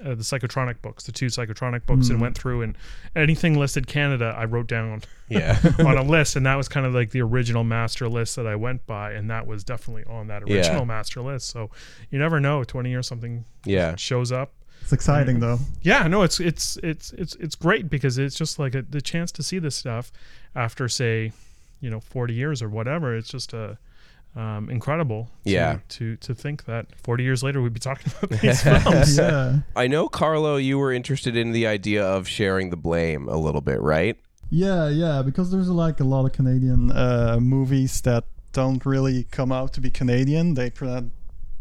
[0.00, 2.76] uh, the psychotronic books, the two psychotronic books, and went through and
[3.14, 5.58] anything listed Canada, I wrote down Yeah.
[5.80, 8.56] on a list, and that was kind of like the original master list that I
[8.56, 10.56] went by, and that was definitely on that Yeah.
[10.56, 11.48] original master list.
[11.48, 11.70] So
[12.10, 13.96] you never know, 20 years something yeah.
[13.96, 14.52] shows up.
[14.82, 15.58] It's exciting though.
[15.80, 19.32] Yeah, no, it's it's it's it's it's great because it's just like a, the chance
[19.32, 20.12] to see this stuff
[20.54, 21.32] after say,
[21.80, 23.16] you know, 40 years or whatever.
[23.16, 23.78] It's just a
[24.36, 25.30] um, incredible.
[25.44, 25.78] To, Yeah.
[25.88, 29.16] To to think that 40 years later we'd be talking about these films.
[29.16, 29.58] Yeah.
[29.76, 33.60] I know, Carlo, you were interested in the idea of sharing the blame a little
[33.60, 34.16] bit, right?
[34.50, 39.50] Yeah, yeah, because there's like a lot of Canadian uh, movies that don't really come
[39.50, 40.54] out to be Canadian.
[40.54, 41.10] They pretend,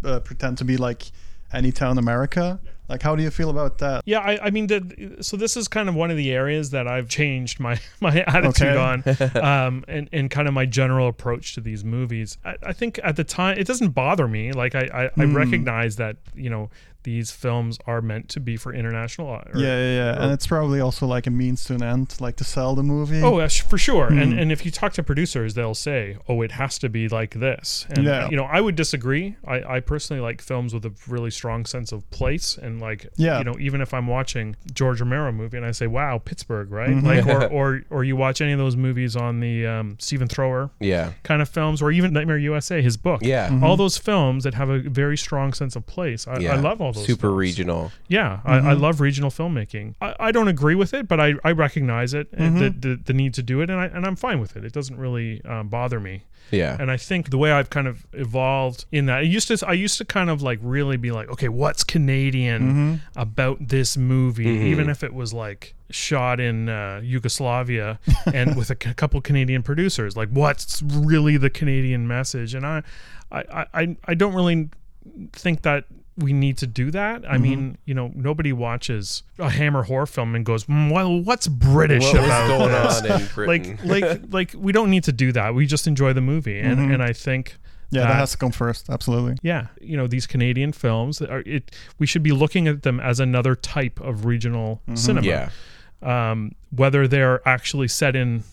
[0.04, 1.12] uh, pretend to be like
[1.52, 2.60] any town America.
[2.90, 4.04] Like, how do you feel about that?
[4.06, 6.88] Yeah, I, I mean, the, so this is kind of one of the areas that
[6.88, 8.78] I've changed my my attitude Okay.
[8.78, 9.04] on,
[9.44, 12.38] um, and and kind of my general approach to these movies.
[12.44, 14.52] I, I think at the time it doesn't bother me.
[14.52, 16.70] Like I I, I recognize that you know
[17.04, 19.28] these films are meant to be for international.
[19.28, 20.24] Or, Yeah, yeah, yeah.
[20.24, 23.22] And it's probably also like a means to an end, like to sell the movie.
[23.22, 24.08] Oh, for sure.
[24.08, 24.20] Hmm.
[24.20, 27.34] And and if you talk to producers, they'll say, "Oh, it has to be like
[27.36, 28.30] this." And Yeah.
[28.30, 29.36] you know, I would disagree.
[29.48, 33.38] I, I personally like films with a really strong sense of place and like Yeah.
[33.40, 36.90] you know, even if I'm watching George Romero movie and I say, "Wow, Pittsburgh," right?
[36.90, 37.06] Mm-hmm.
[37.08, 40.70] Like or, or or you watch any of those movies on the um, Stephen Thrower
[40.80, 41.12] Yeah.
[41.24, 43.22] kind of films or even Nightmare USA, his book.
[43.24, 43.48] Yeah.
[43.50, 43.64] Mm-hmm.
[43.64, 46.28] All those films that have a very strong sense of place.
[46.28, 46.54] I, Yeah.
[46.54, 47.40] I love all those Super films.
[47.40, 47.92] regional.
[48.08, 49.96] Yeah, I, I love regional filmmaking.
[50.02, 53.14] I, I don't agree with it, but I, I recognize it and the, the the
[53.14, 54.64] need to do it, and I and I'm fine with it.
[54.64, 56.24] It doesn't really um, bother me.
[56.52, 56.76] Yeah.
[56.80, 59.74] And I think the way I've kind of evolved in that, I used to I
[59.74, 64.90] used to kind of like really be like, okay, what's Canadian about this movie, even
[64.90, 68.00] if it was like shot in uh, Yugoslavia
[68.34, 72.54] and with a c- couple Canadian producers, like what's really the Canadian message?
[72.54, 72.84] And I,
[73.32, 74.70] I, I, I don't really
[75.32, 75.86] think that
[76.18, 77.24] we need to do that.
[77.30, 81.48] I mean, you know, nobody watches a Hammer horror film and goes, "Mm, "Well, what's
[81.48, 83.80] British What about going this?" on in Britain?
[83.82, 85.56] like, like, like, we don't need to do that.
[85.56, 87.56] We just enjoy the movie, and and I think.
[87.90, 88.90] yeah, that that- has to come first.
[88.90, 89.38] Absolutely.
[89.42, 91.76] yeah, you know these Canadian films are it.
[92.00, 95.28] We should be looking at them as another type of regional cinema.
[95.28, 95.50] yeah.
[96.02, 98.44] Um, whether they're actually set in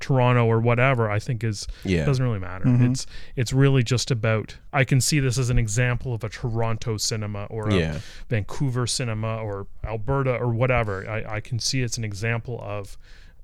[0.00, 2.04] Toronto or whatever, I think is Yeah.
[2.06, 2.64] doesn't really matter.
[2.66, 4.56] It's it's really just about.
[4.72, 7.98] I can see this as an example of a Toronto cinema or a Yeah.
[8.28, 11.08] Vancouver cinema or Alberta or whatever.
[11.08, 12.96] I, I can see it's an example of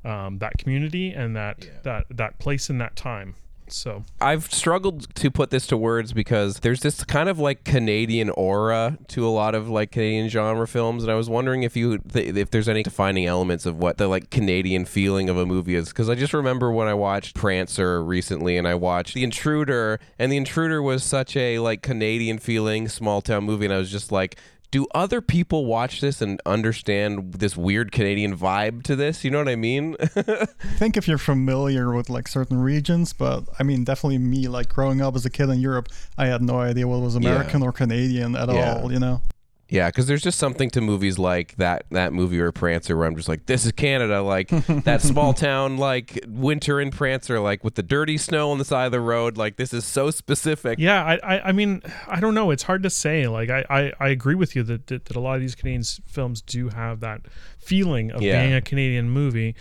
[0.05, 3.35] um, that community and that that that place in that time.
[3.69, 8.31] So I've struggled to put this to words because there's this kind of like Canadian
[8.31, 11.99] aura to a lot of like Canadian genre films, and I was wondering if you
[11.99, 15.75] th- if there's any defining elements of what the like Canadian feeling of a movie
[15.75, 15.89] is.
[15.89, 20.31] Because I just remember when I watched Prancer recently, and I watched The Intruder, and
[20.31, 24.13] The Intruder was such a like Canadian feeling small town movie, and I was just
[24.13, 24.37] like.
[24.71, 29.25] Do other people watch this and understand this weird Canadian vibe to this?
[29.25, 29.97] You know what I mean?
[30.17, 34.69] I think if you're familiar with like certain regions, but I mean, definitely me, like
[34.69, 37.73] growing up as a kid in Europe, I had no idea what was American or
[37.73, 38.75] Canadian at Yeah.
[38.75, 39.23] all, you know?
[39.69, 43.17] Yeah, because there's just something to movies like that that movie or Prancer where I'm
[43.17, 44.49] just like, this is Canada, like
[44.85, 48.87] that small town like winter in Prancer, like with the dirty snow on the side
[48.87, 50.79] of the road, like this is so specific.
[50.79, 52.51] Yeah, I, I, I mean, I don't know.
[52.53, 53.27] It's hard to say.
[53.27, 55.83] Like, I, I, I agree with you that, that, that a lot of these Canadian
[56.07, 57.23] films do have that
[57.59, 58.41] feeling of Yeah.
[58.41, 59.57] being a Canadian movie.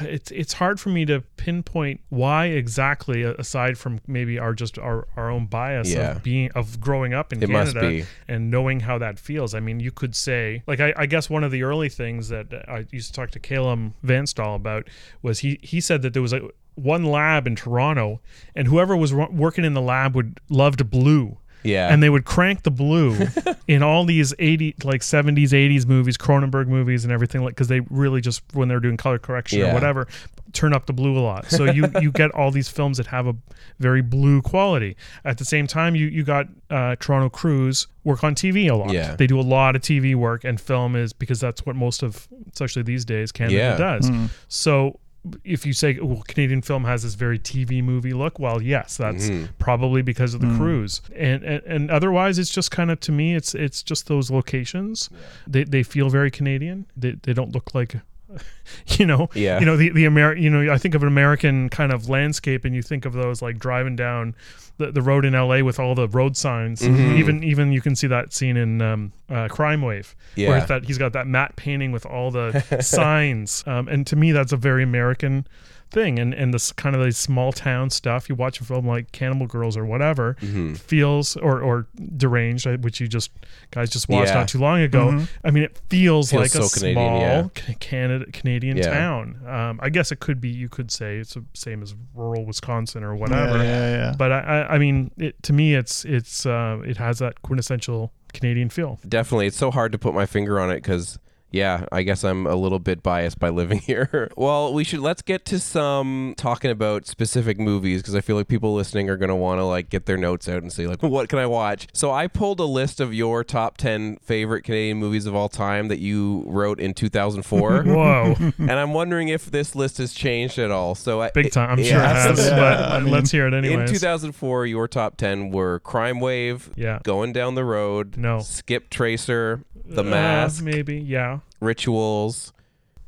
[0.00, 5.06] It's it's hard for me to pinpoint why exactly, aside from maybe our just our,
[5.16, 6.12] our own bias Yeah.
[6.16, 9.54] of being of growing up in It Canada and knowing how that feels.
[9.54, 12.52] I mean, you could say like I, I guess one of the early things that
[12.68, 14.88] I used to talk to Calum Van Staal about
[15.22, 16.40] was he he said that there was a
[16.74, 18.20] one lab in Toronto,
[18.54, 21.38] and whoever was working in the lab would loved blue.
[21.62, 21.92] Yeah.
[21.92, 23.16] And they would crank the blue
[23.68, 27.80] in all these 80 like 70s 80s movies Cronenberg movies and everything like cuz they
[27.90, 29.70] really just when they're doing color correction Yeah.
[29.70, 30.06] or whatever
[30.54, 31.50] turn up the blue a lot.
[31.50, 33.34] So you you get all these films that have a
[33.80, 34.96] very blue quality.
[35.24, 38.90] At the same time you you got uh, Toronto crews work on TV a lot.
[38.92, 39.14] Yeah.
[39.16, 42.28] They do a lot of TV work and film is because that's what most of
[42.52, 43.76] especially these days Canada Yeah.
[43.76, 44.10] does.
[44.48, 44.98] So
[45.44, 49.28] if you say well Canadian film has this very TV movie look, well yes, that's
[49.28, 49.46] Mm-hmm.
[49.58, 51.00] probably because of the crews.
[51.14, 55.10] And, and and otherwise it's just kind of to me it's it's just those locations.
[55.46, 56.86] They they feel very Canadian.
[56.96, 57.96] They they don't look like
[58.98, 59.58] you know, Yeah.
[59.60, 62.64] you know the the Amer- you know I think of an American kind of landscape,
[62.64, 64.34] and you think of those like driving down
[64.76, 65.62] the, the road in L.A.
[65.62, 66.82] with all the road signs.
[66.82, 67.16] Mm-hmm.
[67.16, 70.58] Even even you can see that scene in um, uh, Crime Wave, where Yeah.
[70.58, 74.32] it's that he's got that matte painting with all the signs, um, and to me
[74.32, 75.46] that's a very American
[75.90, 79.10] thing and and this kind of these small town stuff you watch a film like
[79.12, 80.74] cannibal girls or whatever Mm-hmm.
[80.74, 81.86] feels or or
[82.16, 83.30] deranged which you just
[83.70, 84.34] guys just watched Yeah.
[84.40, 87.74] not too long ago i mean it feels, Feels like a Canadian, small yeah.
[87.80, 88.90] Canada, canadian Yeah.
[88.90, 92.44] town um, i guess it could be you could say it's the same as rural
[92.44, 94.14] wisconsin or whatever yeah, yeah.
[94.18, 98.12] but I, I i mean it to me it's it's uh it has that quintessential
[98.34, 99.46] canadian feel Definitely.
[99.46, 101.18] It's so hard to put my finger on it because,
[101.50, 104.30] yeah, I guess I'm a little bit biased by living here.
[104.36, 108.48] well, we should let's get to some talking about specific movies because I feel like
[108.48, 111.02] people listening are going to want to like get their notes out and say like,
[111.02, 111.86] what can I watch?
[111.92, 115.88] So I pulled a list of your top 10 favorite Canadian movies of all time
[115.88, 117.82] that you wrote in 2004.
[117.84, 120.94] whoa and I'm wondering if this list has changed at all.
[120.94, 122.38] So I, big time i'm it sure it has.
[122.38, 123.82] has Yeah, but I mean, let's hear it anyway.
[123.84, 128.40] In 2004, your top 10 were Crime Wave, yeah Going Down the Road, No.
[128.40, 132.52] Skip Tracer, The Uh, Mask, maybe yeah Rituals,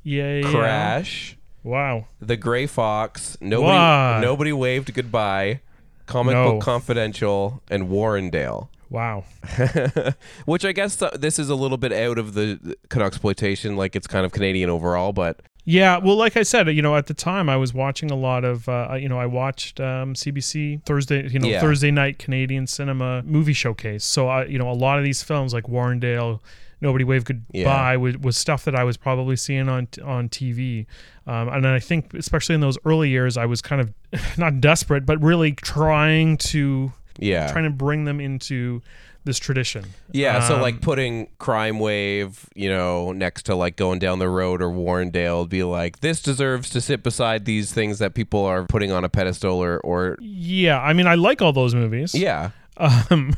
[0.03, 0.51] yeah, yeah.
[0.51, 4.19] Crash, wow The Gray Fox, Nobody Why?
[4.23, 5.61] Nobody Waved Goodbye,
[6.07, 6.53] Comic No.
[6.53, 8.69] Book Confidential, and Warrendale.
[8.89, 9.25] wow
[10.47, 14.07] Which I guess uh, this is a little bit out of the exploitation, like it's
[14.07, 17.49] kind of Canadian overall, but Yeah, well, like I said, you know, at the time
[17.49, 21.39] I was watching a lot of, uh, you know, I watched um, CBC Thursday, you
[21.39, 21.61] know, Yeah.
[21.61, 24.05] Thursday night Canadian cinema movie showcase.
[24.05, 26.41] So, I, you know, a lot of these films like Warrendale,
[26.81, 27.97] Nobody Wave Goodbye Yeah.
[27.97, 30.87] was, was stuff that I was probably seeing on on TV.
[31.27, 33.93] Um, and I think, especially in those early years, I was kind of
[34.39, 37.51] not desperate, but really trying to yeah.
[37.53, 38.83] trying to bring them into
[39.25, 39.85] this tradition.
[40.13, 44.31] Yeah, so Um, like putting Crime Wave, you know, next to like going down the
[44.31, 48.43] road or Warrendale would be like this deserves to sit beside these things that people
[48.47, 52.15] are putting on a pedestal or or Yeah, I mean, I like all those movies.
[52.15, 52.51] yeah.
[52.79, 53.37] um,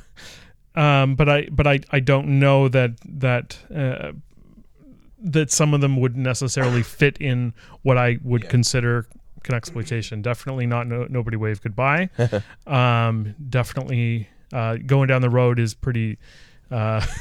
[0.75, 4.12] um, but I but I, I don't know that that uh,
[5.18, 9.07] that some of them would necessarily fit in what I would consider
[9.49, 10.23] an exploitation.
[10.23, 12.11] Definitely not no, nobody wave goodbye.
[12.66, 16.18] um, definitely uh, going down the road is pretty.
[16.70, 17.05] Uh,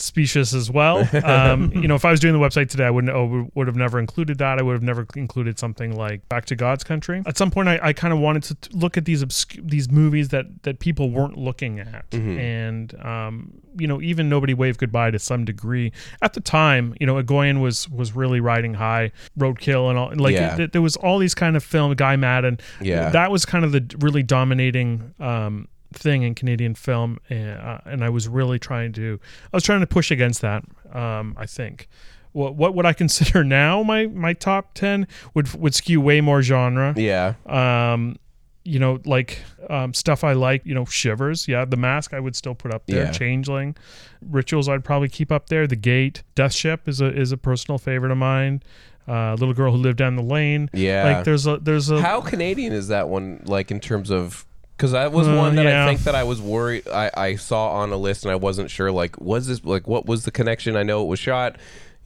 [0.00, 1.08] specious as well.
[1.30, 3.76] Um, you know if i was doing the website today i wouldn't oh, would have
[3.76, 4.58] never included that.
[4.58, 7.22] I would have never included something like back to god's country.
[7.26, 9.90] At some point i, I kind of wanted to t- look at these obscure these
[9.90, 12.06] movies that that people weren't looking at.
[12.12, 15.92] And um, you know even nobody Wave goodbye to some degree.
[16.22, 20.34] At the time you know Egoyan was was really riding high roadkill and all like
[20.34, 20.60] Yeah.
[20.60, 22.58] it- there was all these kind of film guy Maddin.
[22.80, 23.10] Yeah.
[23.10, 28.04] that was kind of the really dominating um, thing in Canadian film, and, uh, and
[28.04, 29.18] I was really trying to,
[29.52, 30.64] I was trying to push against that.
[30.92, 31.88] Um, I think.
[32.32, 36.42] What what would I consider now my my top ten would would skew way more
[36.42, 36.94] genre.
[36.96, 37.34] Yeah.
[37.46, 38.16] Um,
[38.62, 39.38] you know, like
[39.68, 40.64] um, stuff I like.
[40.64, 41.48] You know, Shivers.
[41.48, 43.06] Yeah, The Mask I would still put up there.
[43.06, 43.10] Yeah.
[43.10, 43.76] Changeling,
[44.22, 45.66] Rituals I'd probably keep up there.
[45.66, 48.62] The Gate, Death Ship is a is a personal favorite of mine.
[49.08, 50.70] Uh, Little Girl Who Lived Down the Lane.
[50.72, 51.16] Yeah.
[51.16, 54.46] Like there's a there's a How Canadian is that one like in terms of
[54.80, 55.84] because that was Uh, one that yeah.
[55.84, 58.70] I think that I was worried I, I saw on a list and I wasn't
[58.70, 61.56] sure like was this like what was the connection I know it was shot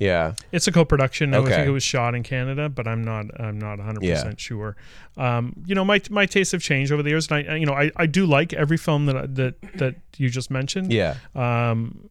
[0.00, 1.32] yeah It's a co-production.
[1.34, 1.54] I Okay.
[1.54, 3.26] think it was shot in Canada, but I'm not.
[3.40, 4.14] I'm not 100 Yeah.
[4.14, 4.74] percent sure.
[5.16, 7.74] Um, you know, my my tastes have changed over the years, and I, you know,
[7.74, 10.92] I, I do like every film that that that you just mentioned.
[10.92, 12.10] yeah Um,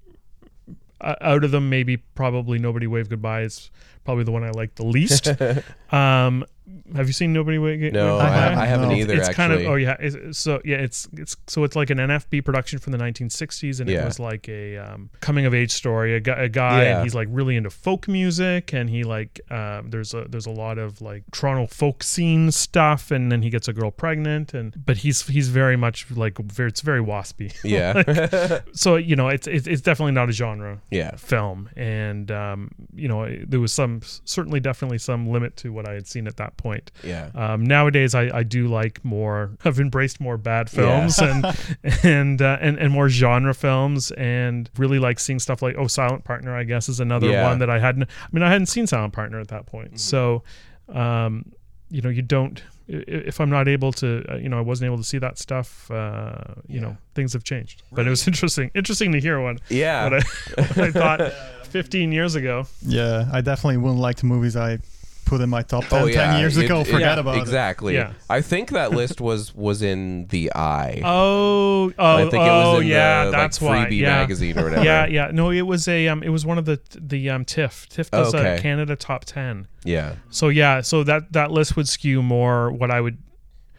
[1.01, 3.69] out of them, maybe probably Nobody Wave Goodbye is
[4.05, 5.27] probably the one I like the least.
[5.91, 6.45] um,
[6.95, 7.91] have you seen Nobody Wave?
[7.93, 8.61] no Wave I, Goodbye?
[8.63, 8.95] I haven't No.
[8.95, 11.89] either it's actually kind of oh yeah it's, so yeah it's it's so it's like
[11.89, 14.01] an NFB production from the 1960s and Yeah.
[14.03, 16.95] it was like a um, coming of age story a guy, a guy Yeah.
[16.97, 20.51] and he's like really into folk music and he like um, there's a there's a
[20.51, 24.75] lot of like Toronto folk scene stuff and then he gets a girl pregnant and
[24.85, 29.47] but he's he's very much like very it's very waspy yeah so you know it's
[29.47, 34.01] it's, it's definitely not a genre yeah film and um, you know there was some
[34.23, 38.15] certainly definitely some limit to what I had seen at that point yeah um, nowadays,
[38.15, 39.51] I, I do like more.
[39.65, 41.45] I've embraced more bad films and
[42.03, 46.23] and, uh, and and more genre films, and really like seeing stuff like Oh Silent
[46.23, 46.55] Partner.
[46.55, 47.47] I guess is another Yeah.
[47.47, 48.03] one that I hadn't.
[48.03, 50.43] I mean, I hadn't seen Silent Partner at that point, so
[50.89, 51.51] um,
[51.89, 52.61] you know, you don't.
[52.87, 55.89] If I'm not able to, uh, you know, I wasn't able to see that stuff.
[55.89, 56.35] Uh,
[56.67, 57.81] you know, things have changed.
[57.93, 59.59] But it was interesting, interesting to hear one.
[59.69, 61.33] yeah what I, what I thought
[61.67, 62.65] 15 years ago.
[62.81, 64.79] Yeah, I definitely wouldn't like the movies I
[65.25, 66.81] put in my top 10 Oh 10 years it- ago.
[66.81, 67.95] it- Forget about exactly.
[67.95, 68.13] Yeah.
[68.29, 71.01] I think that list was was in the Eye.
[71.03, 73.85] Oh, oh, I think oh, it was in yeah, the that's like, why.
[73.85, 74.09] Freebie yeah.
[74.17, 74.83] magazine or whatever.
[74.83, 75.31] Yeah, yeah.
[75.33, 77.87] No, it was a um, it was one of the the um TIFF.
[77.89, 78.55] TIFF does Okay.
[78.55, 79.67] a Canada top ten.
[79.83, 80.15] yeah.
[80.29, 83.17] So yeah, so that that list would skew more what I would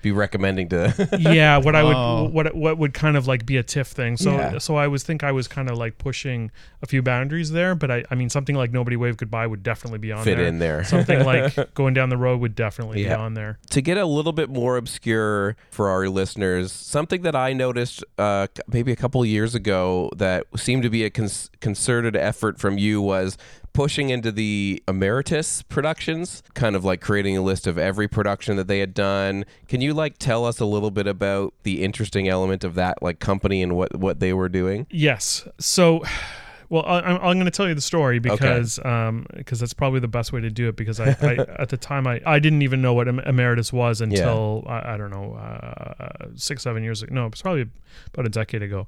[0.04, 1.08] Be recommending to.
[1.18, 2.28] yeah what I would Oh.
[2.30, 4.18] what what would kind of like be a TIFF thing.
[4.18, 4.58] So Yeah.
[4.58, 6.50] so I was think I was kind of like pushing
[6.82, 9.98] a few boundaries there, but I I mean something like Nobody Wave Goodbye would definitely
[9.98, 10.46] be on Fit there.
[10.46, 10.84] in there.
[10.84, 13.16] something like Going Down the Road would definitely Yeah.
[13.16, 13.58] be on there.
[13.70, 18.46] to get a little bit more obscure for our listeners, something that I noticed uh,
[18.70, 23.00] maybe a couple years ago that seemed to be a cons- concerted effort from you
[23.00, 23.38] was
[23.74, 28.68] pushing into the emeritus productions, kind of like creating a list of every production that
[28.68, 29.44] they had done.
[29.68, 33.18] Can you like tell us a little bit about the interesting element of that like
[33.18, 34.86] company and what what they were doing?
[34.90, 35.46] Yes.
[35.58, 36.02] So,
[36.70, 40.00] well, I, I'm, I'm going to tell you the story because um because that's probably
[40.00, 40.76] the best way to do it.
[40.76, 44.64] Because I, I at the time I, I didn't even know what emeritus was until
[44.66, 47.12] I, I don't know uh, six seven years ago.
[47.12, 47.68] No, it was probably
[48.12, 48.86] about a decade ago.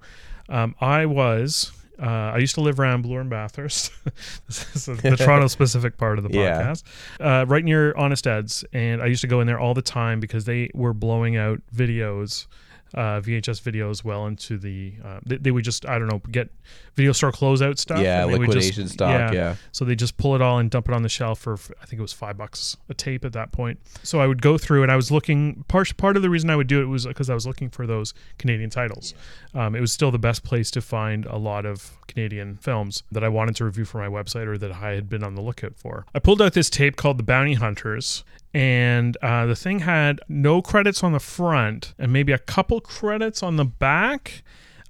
[0.49, 1.73] Um, I was.
[2.01, 3.91] Uh, I used to live around Bloor and Bathurst.
[4.47, 6.63] this is the Toronto specific part of the Yeah.
[6.73, 6.83] podcast.
[7.21, 8.65] Uh, right near Honest Ed's.
[8.73, 11.61] And I used to go in there all the time because they were blowing out
[11.75, 12.47] videos
[12.95, 14.95] uh, VHS videos well into the.
[15.05, 16.51] Uh, they, they would just I don't know get
[16.97, 18.01] video store closeout stuff.
[18.01, 19.57] Yeah, and would just- liquidation stock, yeah.
[19.73, 21.99] So they just pull it all and dump it on the shelf for I think
[22.01, 23.79] it was five bucks a tape at that point.
[24.03, 25.65] So I would go through and I was looking.
[25.69, 27.87] Part part of the reason I would do it was because I was looking for
[27.87, 29.15] those Canadian titles.
[29.55, 33.23] Um, it was still the best place to find a lot of Canadian films that
[33.23, 35.77] I wanted to review for my website or that I had been on the lookout
[35.77, 36.07] for.
[36.15, 38.25] I pulled out this tape called The Bounty Hunters,
[38.55, 43.43] and uh, the thing had no credits on the front and maybe a couple credits
[43.43, 44.43] on the back.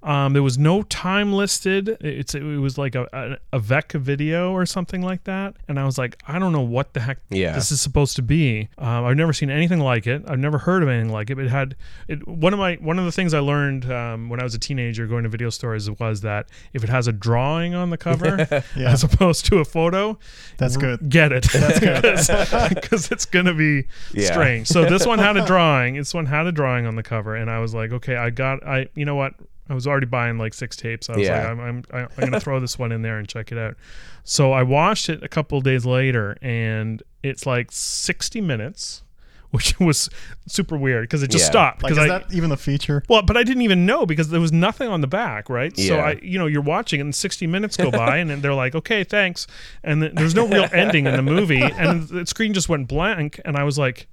[0.07, 1.89] Um, there was no time listed.
[2.01, 3.07] It's it was like a,
[3.53, 6.61] a a VEC video or something like that, and I was like, I don't know
[6.61, 7.53] what the heck Yeah.
[7.53, 8.69] this is supposed to be.
[8.79, 10.23] Um, I've never seen anything like it.
[10.29, 11.39] I've never heard of anything like it.
[11.41, 11.75] It had
[12.07, 14.59] it, one of my one of the things I learned um, when I was a
[14.61, 18.47] teenager going to video stores was that if it has a drawing on the cover
[18.77, 18.93] Yeah.
[18.93, 20.19] as opposed to a photo,
[20.57, 21.09] That's good.
[21.11, 22.31] get it because
[23.11, 24.31] it's gonna be Yeah.
[24.33, 27.35] strange so this one had a drawing this one had a drawing on the cover
[27.35, 29.35] and i was like okay i got i you know what
[29.69, 31.39] i was already buying like six tapes i was Yeah.
[31.39, 33.75] like i'm i'm, I'm gonna throw this one in there and check it out
[34.25, 39.03] so i watched it a couple days later and it's like 60 minutes
[39.51, 40.11] which was
[40.49, 41.51] super weird because it just Yeah.
[41.51, 43.03] stopped Like, is I, that even the feature?
[43.09, 45.73] well, but I didn't even know because there was nothing on the back, right?
[45.79, 45.87] Yeah.
[45.89, 48.75] So I, you know, you're watching and 60 minutes go by, and then they're like,
[48.75, 49.47] "Okay, thanks,"
[49.85, 53.41] and th- there's no real ending in the movie, and the screen just went blank,
[53.45, 54.09] and I was like,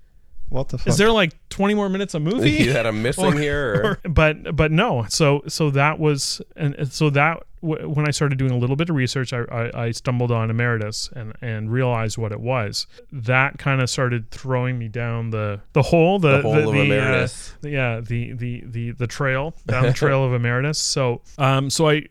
[0.49, 0.87] What the fuck?
[0.87, 3.73] "Is there like 20 more minutes of movie?" You had a missing here.
[3.73, 3.99] Or?
[4.05, 8.11] Or- but but no so so that was and and so that w- when i
[8.11, 11.71] started doing a little bit of research I, I i stumbled on emeritus and and
[11.71, 16.37] realized what it was that kind of started throwing me down the the hole the
[16.37, 17.55] The hole of uh, emeritus.
[17.61, 21.89] the- yeah the the the the trail down the trail of emeritus so um so
[21.89, 22.03] i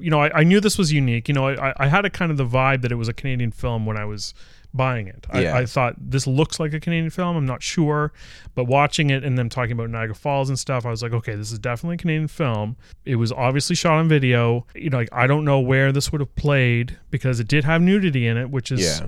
[0.00, 2.30] you know I, I knew this was unique you know I, I had a kind
[2.30, 4.32] of the vibe that it was a canadian film when i was
[4.74, 5.56] buying it I, Yeah.
[5.56, 8.12] I thought this looks like a canadian film i'm not sure
[8.54, 11.34] but watching it and them talking about niagara falls and stuff i was like okay
[11.34, 15.08] this is definitely a canadian film it was obviously shot on video you know like
[15.12, 18.50] i don't know where this would have played because it did have nudity in it
[18.50, 19.06] which is Yeah.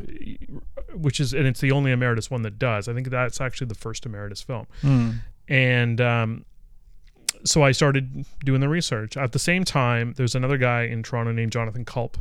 [0.95, 3.75] which is and it's the only emeritus one that does i think that's actually the
[3.75, 5.11] first emeritus film Hmm.
[5.49, 6.45] and um,
[7.45, 9.17] so I started doing the research.
[9.17, 12.19] At the same time, there's another guy in Toronto named Jonathan Culp,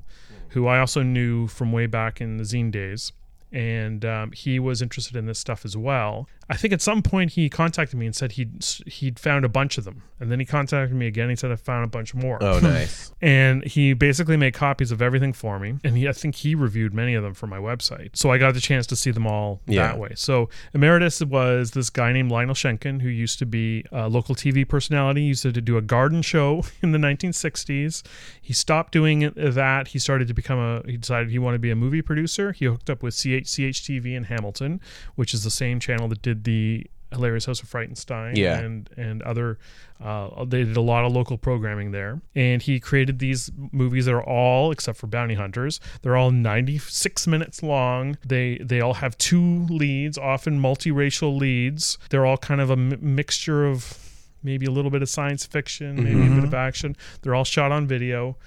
[0.49, 3.11] who I also knew from way back in the zine days.
[3.51, 6.27] And um, he was interested in this stuff as well.
[6.49, 9.77] I think at some point he contacted me and said he'd he'd found a bunch
[9.77, 11.29] of them, and then he contacted me again.
[11.29, 12.37] He said I found a bunch more.
[12.41, 13.11] Oh, nice.
[13.21, 16.93] and he basically made copies of everything for me and he, i think he reviewed
[16.93, 19.61] many of them for my website so i got the chance to see them all
[19.67, 19.87] Yeah.
[19.87, 24.07] that way so emeritus was this guy named lionel schenken who used to be a
[24.07, 28.03] local tv personality he used to do a garden show in the 1960s
[28.41, 31.71] he stopped doing that he started to become a he decided he wanted to be
[31.71, 34.79] a movie producer he hooked up with CH, tv in hamilton
[35.15, 38.59] which is the same channel that did the hilarious house of frightenstein Yeah.
[38.59, 39.57] and and other
[39.99, 42.21] uh, they did a lot of local programming there.
[42.35, 47.25] And he created these movies that are all except for bounty hunters they're all 96
[47.27, 48.17] minutes long.
[48.25, 51.97] They they all have two leads often multiracial leads.
[52.11, 53.97] They're all kind of a mi- mixture of
[54.43, 56.95] maybe a little bit of science fiction maybe a bit of action.
[57.23, 58.37] They're all shot on video.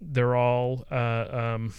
[0.00, 1.26] They're all uh,
[1.56, 1.74] um,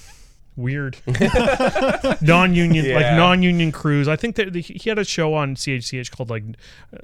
[0.55, 0.97] weird
[2.21, 6.43] non-union like non-union crews i think that he had a show on chch called like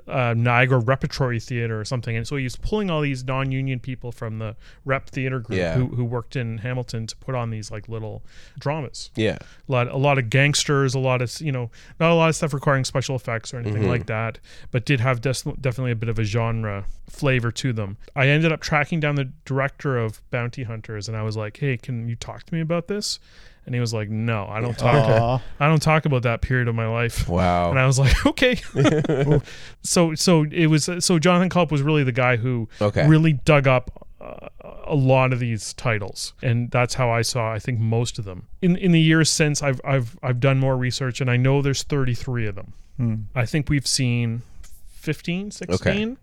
[0.08, 4.12] uh, niagara repertory theater or something and so he was pulling all these non-union people
[4.12, 5.76] from the rep theater group Yeah.
[5.76, 8.24] who, who worked in hamilton to put on these like little
[8.60, 9.38] dramas Yeah.
[9.68, 11.70] a lot, a lot of gangsters, a lot of you know,
[12.00, 13.90] not a lot of stuff requiring special effects or anything Mm-hmm.
[13.92, 14.40] like that,
[14.72, 17.98] but did have des- definitely a bit of a genre flavor to them.
[18.16, 21.78] I ended up tracking down the director of Bounty Hunters, and I was like, "Hey,
[21.78, 23.20] can you talk to me about this?"
[23.66, 24.96] And he was like, "No, I don't talk.
[24.96, 25.42] Aw.
[25.60, 27.70] I don't talk about that period of my life." Wow.
[27.72, 28.60] And I was like, "Okay."
[29.84, 30.90] so, so it was.
[31.00, 33.08] So Jonathan Culp was really the guy who Okay.
[33.08, 34.48] really dug up uh,
[34.86, 37.54] a lot of these titles, and that's how I saw.
[37.54, 40.76] I think most of them in in the years since I've I've I've done more
[40.78, 42.74] research, and I know there's 33 of them.
[43.34, 44.42] I think we've seen
[44.90, 46.18] 15, 16.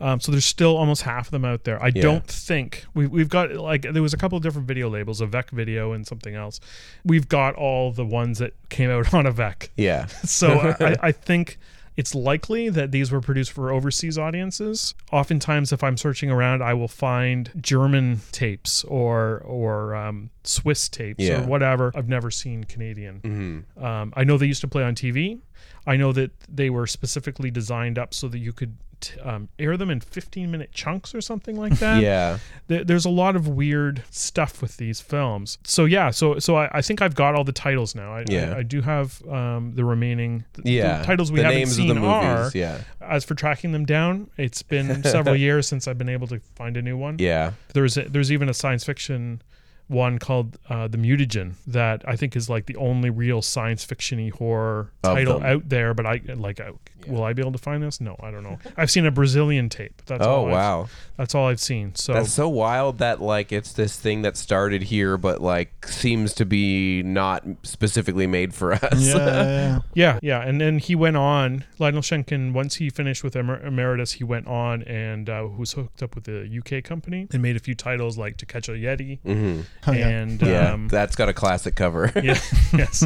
[0.00, 1.82] Um, so there's still almost half of them out there.
[1.82, 5.20] I don't think we, we've got like there was a couple of different video labels,
[5.20, 6.60] a Vec video and something else.
[7.04, 9.70] We've got all the ones that came out on a Vec.
[9.76, 10.06] yeah.
[10.24, 11.58] So I, I think
[11.96, 14.92] it's likely that these were produced for overseas audiences.
[15.12, 21.24] Oftentimes, if I'm searching around, I will find German tapes or or um, Swiss tapes
[21.24, 21.42] Yeah.
[21.42, 21.92] or whatever.
[21.94, 23.64] I've never seen Canadian.
[23.80, 25.38] Um, I know they used to play on TV.
[25.86, 29.76] I know that they were specifically designed up so that you could t- um, air
[29.76, 32.38] them in 15 minute chunks or something like that Yeah.
[32.68, 35.58] there- there's a lot of weird stuff with these films.
[35.64, 38.14] So yeah, so so I, I think I've got all the titles now.
[38.14, 38.54] I, Yeah.
[38.54, 40.98] I, I do have um, the remaining the, Yeah.
[40.98, 42.14] the titles we the haven't names seen of the movies.
[42.14, 42.50] are.
[42.54, 42.80] Yeah.
[43.00, 46.76] As for tracking them down, it's been several years since I've been able to find
[46.76, 47.16] a new one.
[47.18, 47.52] Yeah.
[47.74, 49.42] There's a, there's even a science fiction
[49.88, 54.32] one called uh, the Mutagen that I think is like the only real science fictiony
[54.32, 55.46] horror Of title them.
[55.48, 55.94] out there.
[55.94, 56.70] But I like, I,
[57.06, 58.00] will I be able to find this?
[58.00, 58.58] No, I don't know.
[58.76, 60.02] I've seen a Brazilian tape.
[60.06, 60.88] That's Oh all I've- wow.
[61.16, 61.94] that's all I've seen.
[61.94, 66.32] So That's so wild that like it's this thing that started here but like seems
[66.34, 69.00] to be not specifically made for us.
[69.00, 71.64] Yeah, yeah, Yeah, yeah, and then he went on.
[71.78, 76.02] Lionel Shenkin, once he finished with Emer- Emeritus, he went on and uh, was hooked
[76.02, 79.18] up with the UK company and made a few titles like To Catch a Yeti
[79.20, 80.08] hmm Oh, yeah.
[80.08, 80.72] and Yeah.
[80.72, 82.10] um, That's got a classic cover.
[82.22, 82.38] yeah,
[82.72, 83.02] yes.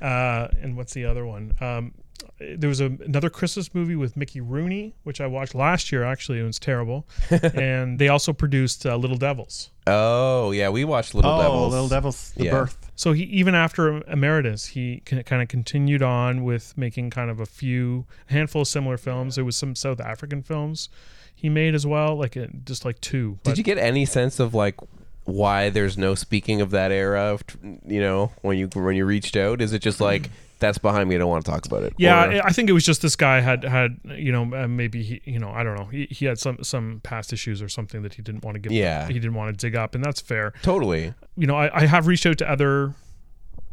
[0.00, 1.52] Uh, and what's the other one?
[1.60, 1.92] Um,
[2.40, 6.02] there was a, another Christmas movie with Mickey Rooney, which I watched last year.
[6.04, 7.06] Actually, it was terrible.
[7.54, 9.70] and they also produced uh, Little Devils.
[9.86, 11.72] oh yeah, we watched Little oh, Devils.
[11.72, 12.50] Little Devils, the Yeah.
[12.52, 12.90] birth.
[12.96, 17.46] So he even after Emeritus, he kind of continued on with making kind of a
[17.46, 19.36] few a handful of similar films.
[19.36, 20.88] There was some South African films
[21.34, 23.38] he made as well, like uh, just like two.
[23.44, 24.76] Did you get any sense of like
[25.24, 27.32] why there's no speaking of that era?
[27.34, 27.42] Of,
[27.86, 30.28] you know, when you when you reached out, is it just like
[30.60, 31.16] that's behind me?
[31.16, 31.94] I don't want to talk about it.
[31.98, 35.02] Yeah, Or- I think it was just this guy had had you know uh, maybe
[35.02, 38.02] he you know I don't know he, he had some some past issues or something
[38.02, 39.08] that he didn't want to give Yeah.
[39.08, 40.52] he didn't want to dig up and that's fair.
[40.62, 41.14] totally.
[41.36, 42.94] You know I, I have reached out to other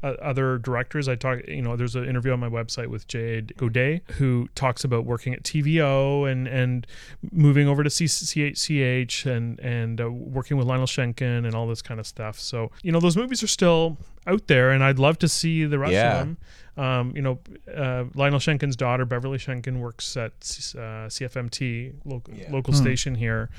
[0.04, 1.08] uh, other directors.
[1.10, 4.84] I talk you know there's an interview on my website with Jade Godet who talks
[4.84, 6.86] about working at TVO and and
[7.32, 12.00] moving over to CHCH and and uh, working with Lionel Shenkin and all this kind
[12.00, 12.40] of stuff.
[12.40, 15.80] So you know those movies are still out there and I'd love to see the
[15.80, 16.12] rest Yeah.
[16.14, 16.38] of them.
[16.78, 17.40] Um, you know,
[17.76, 23.50] uh, Lionel Shenkin's daughter, Beverly Shenkin, works at uh, CFMT, local, local station here,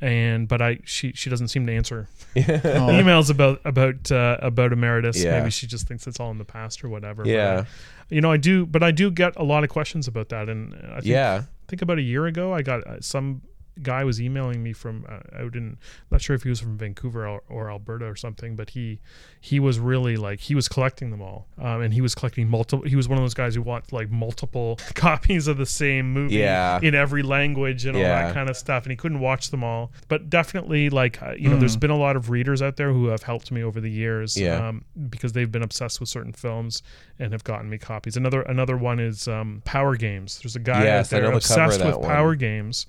[0.00, 4.72] and but I she she doesn't seem to answer Oh, emails about about uh, about
[4.72, 5.22] emeritus.
[5.22, 5.38] Yeah.
[5.38, 7.22] Maybe she just thinks it's all in the past or whatever.
[7.26, 7.64] Yeah.
[7.64, 7.66] I-
[8.10, 10.74] you know, I do, but I do get a lot of questions about that, and
[10.74, 11.42] I think, Yeah.
[11.44, 13.40] I think about a year ago, I got uh, some
[13.82, 15.76] guy was emailing me from uh, out in
[16.10, 19.00] not sure if he was from Vancouver or, or Alberta or something, but he
[19.40, 22.86] he was really like he was collecting them all, um, and he was collecting multiple.
[22.86, 26.36] He was one of those guys who want like multiple copies of the same movie
[26.36, 26.78] Yeah.
[26.82, 28.26] in every language and all Yeah.
[28.26, 29.90] that kind of stuff, and he couldn't watch them all.
[30.08, 33.06] But definitely, like uh, you know, there's been a lot of readers out there who
[33.06, 34.68] have helped me over the years, Yeah.
[34.68, 36.82] um, because they've been obsessed with certain films
[37.18, 38.16] and have gotten me copies.
[38.16, 40.38] Another another one is um, Power Games.
[40.42, 42.08] There's a guy Yes, I out there know the cover of obsessed with one.
[42.10, 42.86] Power Games.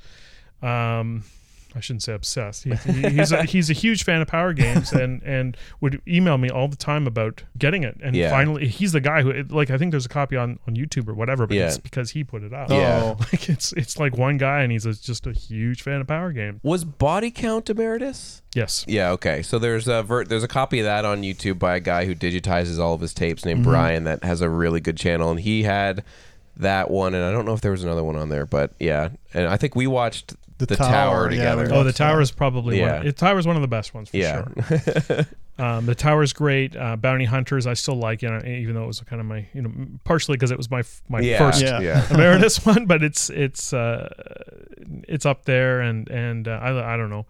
[0.61, 1.23] Um,
[1.77, 2.63] I shouldn't say obsessed.
[2.63, 6.37] He, he- he's a, he's a huge fan of Power Games and and would email
[6.37, 7.97] me all the time about getting it.
[8.01, 8.29] And Yeah.
[8.29, 11.13] finally, he's the guy who like I think there's a copy on on YouTube or
[11.13, 11.65] whatever, but Yeah.
[11.67, 12.69] it's because he put it up.
[12.69, 13.01] Yeah.
[13.03, 13.17] Oh.
[13.33, 16.31] Like it's it's like one guy and he's a, just a huge fan of Power
[16.31, 16.61] Game.
[16.63, 18.41] Was Body Count Emeritus?
[18.55, 18.85] Yes.
[18.87, 19.41] Yeah, okay.
[19.41, 22.15] So there's a ver- there's a copy of that on YouTube by a guy who
[22.15, 25.63] digitizes all of his tapes named Brian that has a really good channel and he
[25.63, 26.05] had
[26.55, 29.09] that one and I don't know if there was another one on there, but yeah.
[29.33, 31.65] And I think we watched The, The Tower, Tower, together.
[31.65, 32.97] we Oh, the Tower is probably Yeah.
[32.97, 33.05] one.
[33.05, 34.45] The Tower is one of the best ones for yeah.
[35.07, 35.25] sure.
[35.57, 36.75] Um, the tower is great.
[36.75, 39.47] Uh, Bounty Hunters, I still like, you know, even though it was kind of my,
[39.53, 39.71] you know,
[40.03, 41.37] partially because it was my my yeah.
[41.37, 41.79] first Yeah.
[41.79, 42.05] Yeah.
[42.13, 44.09] emeritus one, but it's it's uh,
[45.07, 47.25] it's up there, and and uh, I I don't know,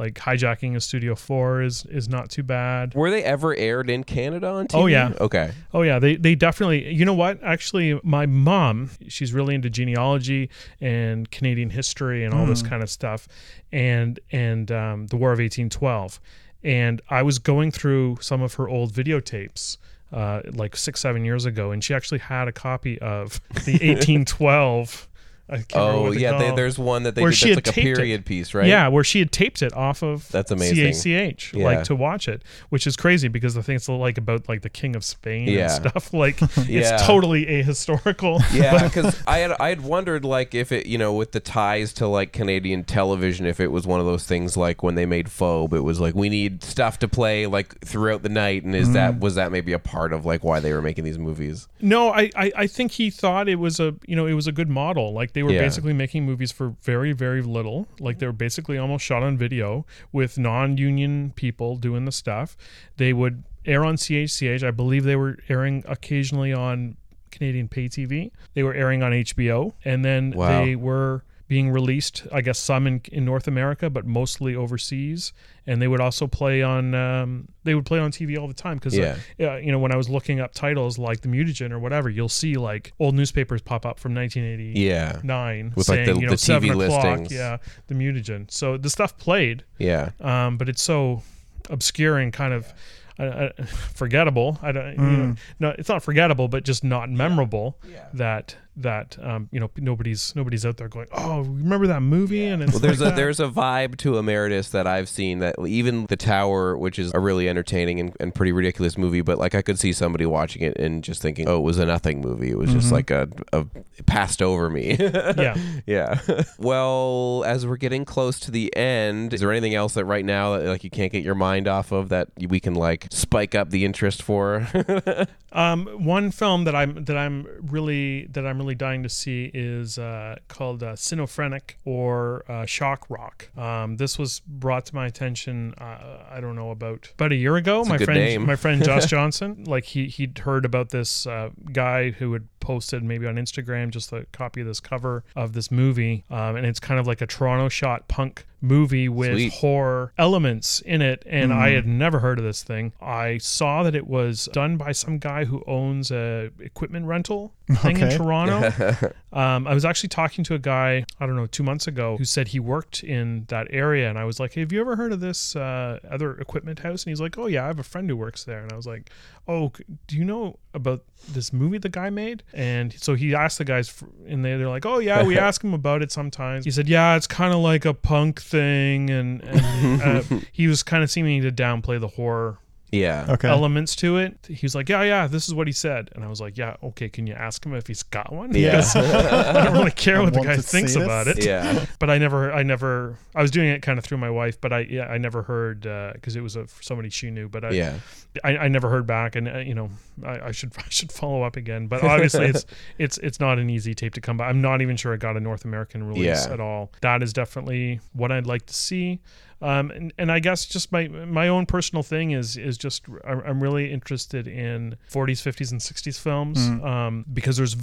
[0.00, 2.94] Like hijacking a Studio Four is is not too bad.
[2.94, 4.78] Were they ever aired in Canada on TV?
[4.78, 5.12] Oh, yeah.
[5.20, 5.52] Okay.
[5.74, 6.90] Oh yeah, they they definitely.
[6.90, 7.38] You know what?
[7.42, 10.48] Actually, my mom, she's really into genealogy
[10.80, 13.28] and Canadian history and all this kind of stuff,
[13.72, 16.18] and and um, the War of eighteen twelve.
[16.64, 19.76] And I was going through some of her old videotapes.
[20.12, 25.08] Uh, like six, seven years ago, and she actually had a copy of the 1812.
[25.50, 27.66] I can't remember Oh yeah, they, there's one that they Where did she that's had
[27.66, 27.96] like a taped it.
[27.96, 28.66] period piece, right?
[28.66, 30.92] Yeah, where she had taped it off of That's amazing.
[30.92, 31.64] CHCH, Yeah.
[31.64, 34.94] like to watch it, which is crazy because the thing's like about like the King
[34.94, 35.62] of Spain Yeah.
[35.62, 36.12] and stuff.
[36.20, 36.94] Like Yeah.
[36.94, 38.40] it's totally ahistorical.
[38.60, 41.92] Yeah, because I had I had wondered like if it you know with the ties
[41.94, 45.26] to like Canadian television if it was one of those things like when they made
[45.26, 48.84] Phobe it was like we need stuff to play like throughout the night and is
[48.84, 48.94] mm-hmm.
[48.94, 51.68] that was that maybe a part of like why they were making these movies?
[51.80, 54.52] No, I, I I think he thought it was a you know it was a
[54.52, 55.12] good model.
[55.12, 55.60] Like they were Yeah.
[55.60, 57.88] basically making movies for very very little.
[57.98, 62.56] Like they were basically almost shot on video with non-union people doing the stuff.
[62.96, 64.62] They would air on CHCH.
[64.62, 66.96] I believe they were airing occasionally on
[67.30, 68.30] Canadian pay TV.
[68.54, 70.64] They were airing on HBO, and then Wow.
[70.64, 72.28] they were being released.
[72.32, 75.32] I guess some in, in North America, but mostly overseas.
[75.66, 78.76] And they would also play on um, they would play on TV all the time
[78.78, 79.16] because Yeah.
[79.40, 82.28] uh, you know, when I was looking up titles like the Mutagen or whatever, you'll
[82.28, 85.72] see like old newspapers pop up from 1989 Yeah.
[85.74, 87.32] With, like, the- you know, the TV listings.
[87.32, 87.56] yeah,
[87.88, 88.48] the Mutagen.
[88.48, 90.10] So the stuff played, Yeah.
[90.20, 91.22] um, but it's so
[91.68, 92.72] obscure and kind of
[93.18, 94.58] uh, uh, forgettable.
[94.62, 95.18] I don't, you Mm.
[95.18, 95.34] know,
[95.68, 97.78] no, it's not forgettable, but just not memorable.
[98.14, 102.44] That that um, you know nobody's nobody's out there going, oh, remember that movie?
[102.44, 103.16] And it's Well, there's like a that.
[103.16, 107.20] there's a vibe to Emeritus that I've seen that even The Tower, which is a
[107.20, 110.76] really entertaining and, and pretty ridiculous movie, but like I could see somebody watching it
[110.78, 112.50] and just thinking, oh, it was a nothing movie.
[112.50, 113.66] It was just like a, a
[113.96, 114.96] it passed over me.
[114.98, 115.56] yeah.
[115.86, 116.20] yeah.
[116.58, 120.56] well, as we're getting close to the end, is there anything else that right now
[120.56, 123.70] that like you can't get your mind off of that we can like spike up
[123.70, 124.66] the interest for?
[125.52, 129.98] Um, one film that I'm that I'm really that I'm really dying to see is
[129.98, 133.48] uh, called uh, Cinephrenic or uh, Shock Rock.
[133.56, 135.74] Um, this was brought to my attention.
[135.78, 137.84] Uh, I don't know about about a year ago.
[137.84, 138.46] my friend name.
[138.46, 143.02] my friend Josh Johnson, like he he'd heard about this uh, guy who had posted
[143.02, 146.80] maybe on Instagram just a copy of this cover of this movie, um, and it's
[146.80, 149.52] kind of like a Toronto shot punk movie with Sweet.
[149.54, 152.92] horror elements in it and I had never heard of this thing.
[153.00, 157.98] I saw that it was done by some guy who owns a equipment rental thing
[157.98, 159.14] in Toronto.
[159.32, 162.24] um, I was actually talking to a guy, I don't know, two months ago who
[162.24, 165.20] said he worked in that area and I was like, "Have you ever heard of
[165.20, 168.16] this uh, other equipment house?" And he's like, "Oh yeah, I have a friend who
[168.16, 169.10] works there." And I was like,
[169.48, 169.72] "Oh,
[170.06, 173.88] do you know about this movie the guy made?" And so he asked the guys
[173.88, 176.88] f- and they they're like, "Oh yeah, we ask him about it sometimes." He said,
[176.88, 181.10] "Yeah, it's kind of like a punk thing and, and uh, he was kind of
[181.10, 182.58] seeming to downplay the horror
[182.92, 183.26] yeah.
[183.28, 183.48] Okay.
[183.48, 184.38] elements to it.
[184.48, 186.76] He was like, "Yeah, yeah, this is what he said," and I was like, "Yeah,
[186.82, 187.08] okay.
[187.08, 188.54] Can you ask him if he's got one?
[188.54, 188.82] Yeah.
[188.94, 191.44] I don't really care what the guy thinks about it.
[191.44, 191.86] Yeah.
[191.98, 194.72] But I never, I never, I was doing it kind of through my wife, but
[194.72, 195.82] I, yeah, I never heard
[196.14, 197.98] because it was a, somebody she knew, but I, Yeah.
[198.42, 199.90] I, I never heard back, and uh, you know,
[200.24, 201.88] I, I should, I should follow up again.
[201.88, 202.64] But obviously, it's,
[202.98, 204.48] it's, it's not an easy tape to come by.
[204.48, 206.52] I'm not even sure it got a North American release Yeah.
[206.54, 206.90] at all.
[207.02, 209.20] That is definitely what I'd like to see.
[209.62, 213.62] Um, and, and I guess just my my own personal thing is is just I'm
[213.62, 217.74] really interested in 40s, 50s, and 60s films um, because there's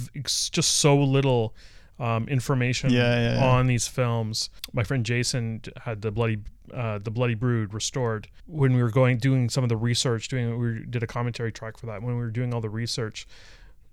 [0.50, 1.54] just so little
[2.00, 3.44] um, information Yeah, yeah, yeah.
[3.46, 4.50] on these films.
[4.72, 6.38] My friend Jason had the bloody
[6.74, 10.28] uh, the Bloody Brood restored when we were going doing some of the research.
[10.28, 13.26] Doing we did a commentary track for that when we were doing all the research.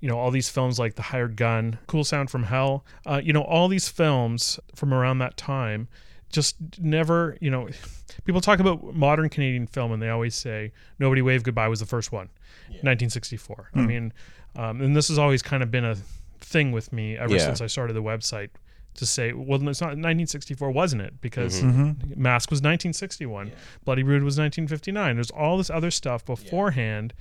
[0.01, 2.83] You know all these films like The Hired Gun, Cool Sound from Hell.
[3.05, 5.87] Uh, you know all these films from around that time
[6.31, 7.37] just never.
[7.41, 7.69] You know,
[8.25, 11.85] people talk about modern Canadian film and they always say Nobody Wave Goodbye was the
[11.85, 12.29] first one,
[12.81, 13.69] 1964.
[13.75, 14.13] I mean,
[14.55, 15.95] um, and this has always kind of been a
[16.39, 17.39] thing with me ever Yeah.
[17.45, 18.49] since I started the website
[18.95, 21.19] to say, well, it's not 1964, wasn't it?
[21.19, 22.21] Because Mm-hmm.
[22.21, 23.51] Mask was 1961,
[23.83, 25.15] Bloody Brood was 1959.
[25.15, 27.13] There's all this other stuff beforehand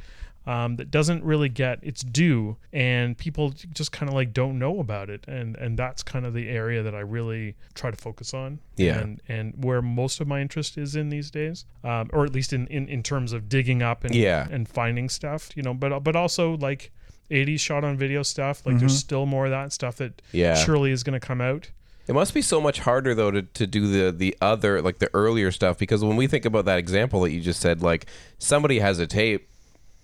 [0.47, 4.79] um, that doesn't really get its due, and people just kind of like don't know
[4.81, 8.35] about it, and and that's kind of the area that I really try to focus
[8.35, 8.59] on.
[8.77, 8.99] Yeah.
[8.99, 12.53] and and where most of my interest is in these days, um, or at least
[12.53, 14.47] in, in in terms of digging up and Yeah.
[14.51, 16.91] and finding stuff, you know, but but also like.
[17.31, 20.57] 80s shot on video stuff like there's still more of that stuff that Yeah.
[20.57, 21.71] surely is going to come out
[22.07, 25.09] It must be so much harder though to, to do the the other like the
[25.15, 28.05] earlier stuff because when we think about that example that you just said, like
[28.39, 29.49] somebody has a tape,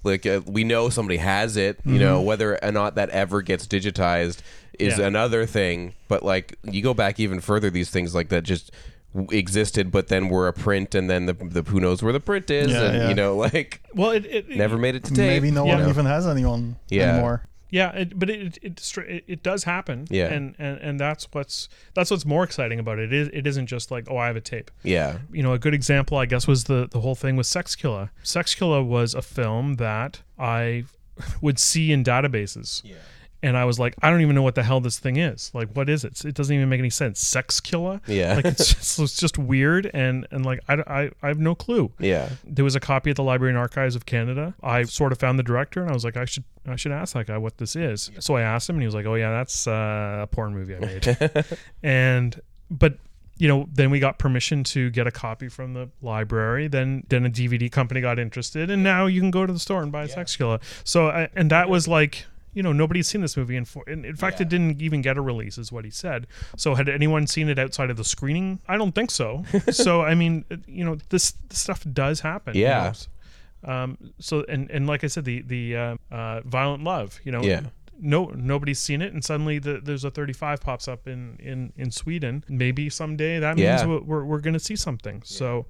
[0.03, 3.67] like uh, we know somebody has it, you know, whether or not that ever gets
[3.67, 4.39] digitized
[4.79, 5.07] is Yeah.
[5.07, 5.95] another thing.
[6.09, 8.71] But like you go back even further, these things like that just
[9.15, 12.21] w- existed, but then were a print, and then the, the who knows where the
[12.21, 13.09] print is, Yeah, and yeah.
[13.11, 15.27] you know, like Well, it, it never made it to tape.
[15.43, 17.13] Maybe no one even has anyone Yeah.
[17.13, 17.43] anymore.
[17.71, 20.07] Yeah, it, but it, it it it does happen.
[20.11, 20.27] Yeah.
[20.33, 23.13] and, and and that's what's that's what's more exciting about it.
[23.13, 24.71] It, is, it isn't just like oh I have a tape.
[24.83, 27.77] Yeah, You know, a good example I guess was the the whole thing with Sex
[27.77, 28.11] Killer.
[28.23, 30.85] Sex Killer was a film that I
[31.41, 32.83] would see in databases.
[32.85, 32.97] Yeah.
[33.43, 35.51] And I was like, I don't even know what the hell this thing is.
[35.55, 36.25] Like, what is it?
[36.25, 37.21] It doesn't even make any sense.
[37.21, 38.01] Sex killer.
[38.07, 38.35] Yeah.
[38.37, 41.91] Like it's just, it's just weird, and and like I, I, I have no clue.
[41.99, 44.55] yeah, There was a copy at the Library and Archives of Canada.
[44.63, 47.15] I sort of found the director, and I was like, I should I should ask
[47.15, 48.11] that guy what this is.
[48.19, 50.77] So I asked him, and he was like, Oh yeah, that's uh, a porn movie
[50.77, 51.45] I made.
[51.83, 52.39] and
[52.71, 52.99] but
[53.39, 56.69] you know, then we got permission to get a copy from the library.
[56.69, 59.83] Then then a DVD company got interested, and now you can go to the store
[59.83, 60.59] and buy a Sex Killer.
[60.85, 62.27] So I, and that was like.
[62.53, 65.21] You know, nobody's seen this movie, for, in, in fact, it didn't even get a
[65.21, 66.27] release, is what he said.
[66.57, 68.61] So, had anyone seen it outside of the screening?
[68.67, 69.45] I don't think so.
[69.71, 72.57] so, I mean, you know, this, this stuff does happen.
[72.57, 72.93] you Yeah.
[72.93, 73.73] know.
[73.73, 77.43] Um, so and and like I said, the the uh, uh, violent love, you know,
[77.43, 77.61] Yeah.
[78.01, 81.91] no nobody's seen it, and suddenly the, there's a 35 pops up in in in
[81.91, 82.43] Sweden.
[82.49, 83.87] Maybe someday that means Yeah.
[83.87, 85.21] we're we're, we're going to see something.
[85.27, 85.67] So.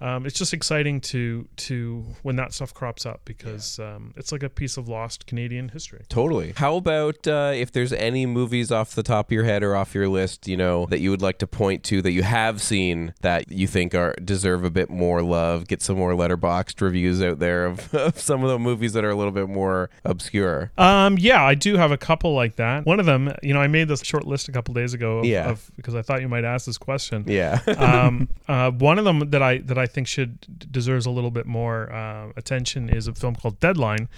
[0.00, 4.42] Um, it's just exciting to to when that stuff crops up because um, it's like
[4.42, 6.04] a piece of lost Canadian history.
[6.08, 6.52] totally.
[6.56, 9.94] How about uh, if there's any movies off the top of your head or off
[9.94, 13.14] your list, you know, that you would like to point to that you have seen
[13.20, 15.66] that you think are deserve a bit more love?
[15.68, 19.10] Get some more Letterboxd reviews out there of, of some of the movies that are
[19.10, 20.72] a little bit more obscure.
[20.78, 22.86] Um, yeah, I do have a couple like that.
[22.86, 25.18] One of them, you know, I made this short list a couple days ago.
[25.18, 25.50] Of, Yeah.
[25.50, 27.24] of, because I thought you might ask this question.
[27.26, 31.30] Yeah, um, uh, one of them that I that I think should deserves a little
[31.30, 34.08] bit more uh, attention is a film called Deadline.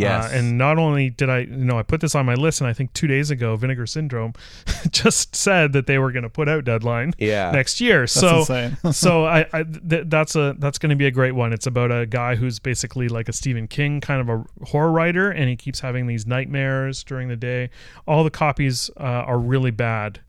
[0.00, 0.32] Yes.
[0.32, 2.68] Uh, and not only did I, you know, I put this on my list, and
[2.68, 4.32] I think two days ago, Vinegar Syndrome
[4.90, 7.50] just said that they were going to put out Deadline Yeah.
[7.50, 8.00] next year.
[8.00, 8.42] That's so,
[8.92, 11.52] so I, I th- that's a that's going to be a great one.
[11.52, 15.30] It's about a guy who's basically like a Stephen King kind of a horror writer,
[15.30, 17.70] and he keeps having these nightmares during the day.
[18.06, 20.20] All the copies uh, are really bad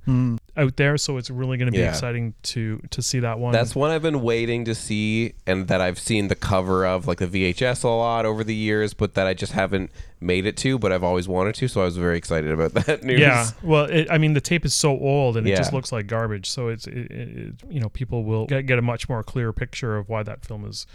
[0.57, 1.89] out there, so it's really going to be Yeah.
[1.89, 3.53] exciting to to see that one.
[3.53, 7.19] That's one I've been waiting to see, and that I've seen the cover of, like
[7.19, 10.77] the VHS, a lot over the years, but that I just haven't made it to.
[10.77, 13.19] But I've always wanted to, so I was very excited about that news.
[13.19, 16.07] Yeah, well, it, I mean, the tape is so old and it just looks like
[16.07, 16.49] garbage.
[16.49, 19.53] So it's, it, it, it- you know, people will get, get a much more clear
[19.53, 20.85] picture of why that film is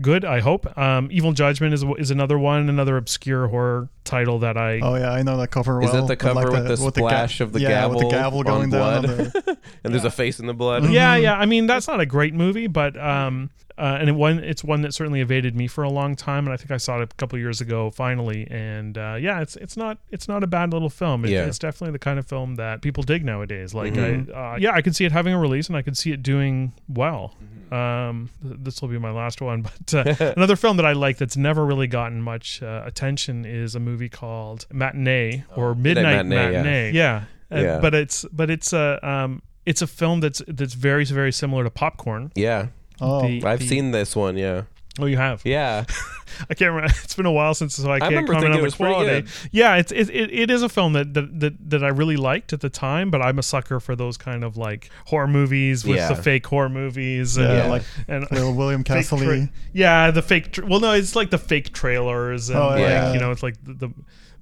[0.00, 0.24] good.
[0.24, 0.76] I hope.
[0.76, 4.80] Um, Evil Judgment is is another one, another obscure horror title that I.
[4.80, 5.86] Oh yeah, I know that cover well.
[5.88, 8.08] Is that the with, cover like, with the ga- splash of the yeah, with the
[8.08, 9.02] gavel gavel on going down?
[9.02, 9.32] blood?
[9.32, 10.82] the- and there's a face in the blood.
[10.84, 10.92] Mm-hmm.
[10.92, 11.34] Yeah, yeah.
[11.34, 14.82] I mean, that's not a great movie, but um, uh, and it one it's one
[14.82, 17.14] that certainly evaded me for a long time, and I think I saw it a
[17.16, 20.90] couple years ago finally, and uh, yeah, it's it's not it's not a bad little
[20.90, 21.24] film.
[21.24, 21.46] It, Yeah.
[21.46, 23.74] It's definitely the kind of film that people dig nowadays.
[23.74, 24.32] Like, Mm-hmm.
[24.32, 26.22] I, uh, yeah, I could see it having a release, and I could see it
[26.22, 27.34] doing well.
[27.42, 27.74] Mm-hmm.
[27.74, 31.16] Um, th- this will be my last one, but uh, another film that I like
[31.18, 36.22] that's never really gotten much uh, attention is a movie called Matinee or Midnight, Oh,
[36.24, 36.62] Matinee, yeah.
[36.62, 36.90] Matinee.
[36.92, 37.22] Yeah,
[37.52, 37.78] Uh, Yeah.
[37.80, 41.70] but it's but it's a um, it's a film that's that's very very similar to
[41.70, 42.32] Popcorn.
[42.34, 42.68] Yeah,
[43.00, 44.36] oh, The- I've the- seen this one.
[44.36, 44.62] Yeah,
[45.00, 45.42] Oh, you have.
[45.44, 45.84] yeah,
[46.50, 46.94] I can't remember.
[47.04, 49.28] It's been a while since, so I can't remember comment on the was quality.
[49.52, 52.52] Yeah, it's it, it, it is a film that, that that that I really liked
[52.52, 55.96] at the time, but I'm a sucker for those kind of like horror movies with
[55.96, 56.08] Yeah.
[56.12, 57.36] the fake horror movies.
[57.36, 57.70] And, yeah, Yeah.
[57.70, 58.26] like and
[58.56, 59.18] William Castle.
[59.18, 60.52] tra- yeah, the fake.
[60.52, 63.12] Tra- well, no, it's like the fake trailers and Oh, like yeah.
[63.12, 63.74] you know, it's like the.
[63.74, 63.90] the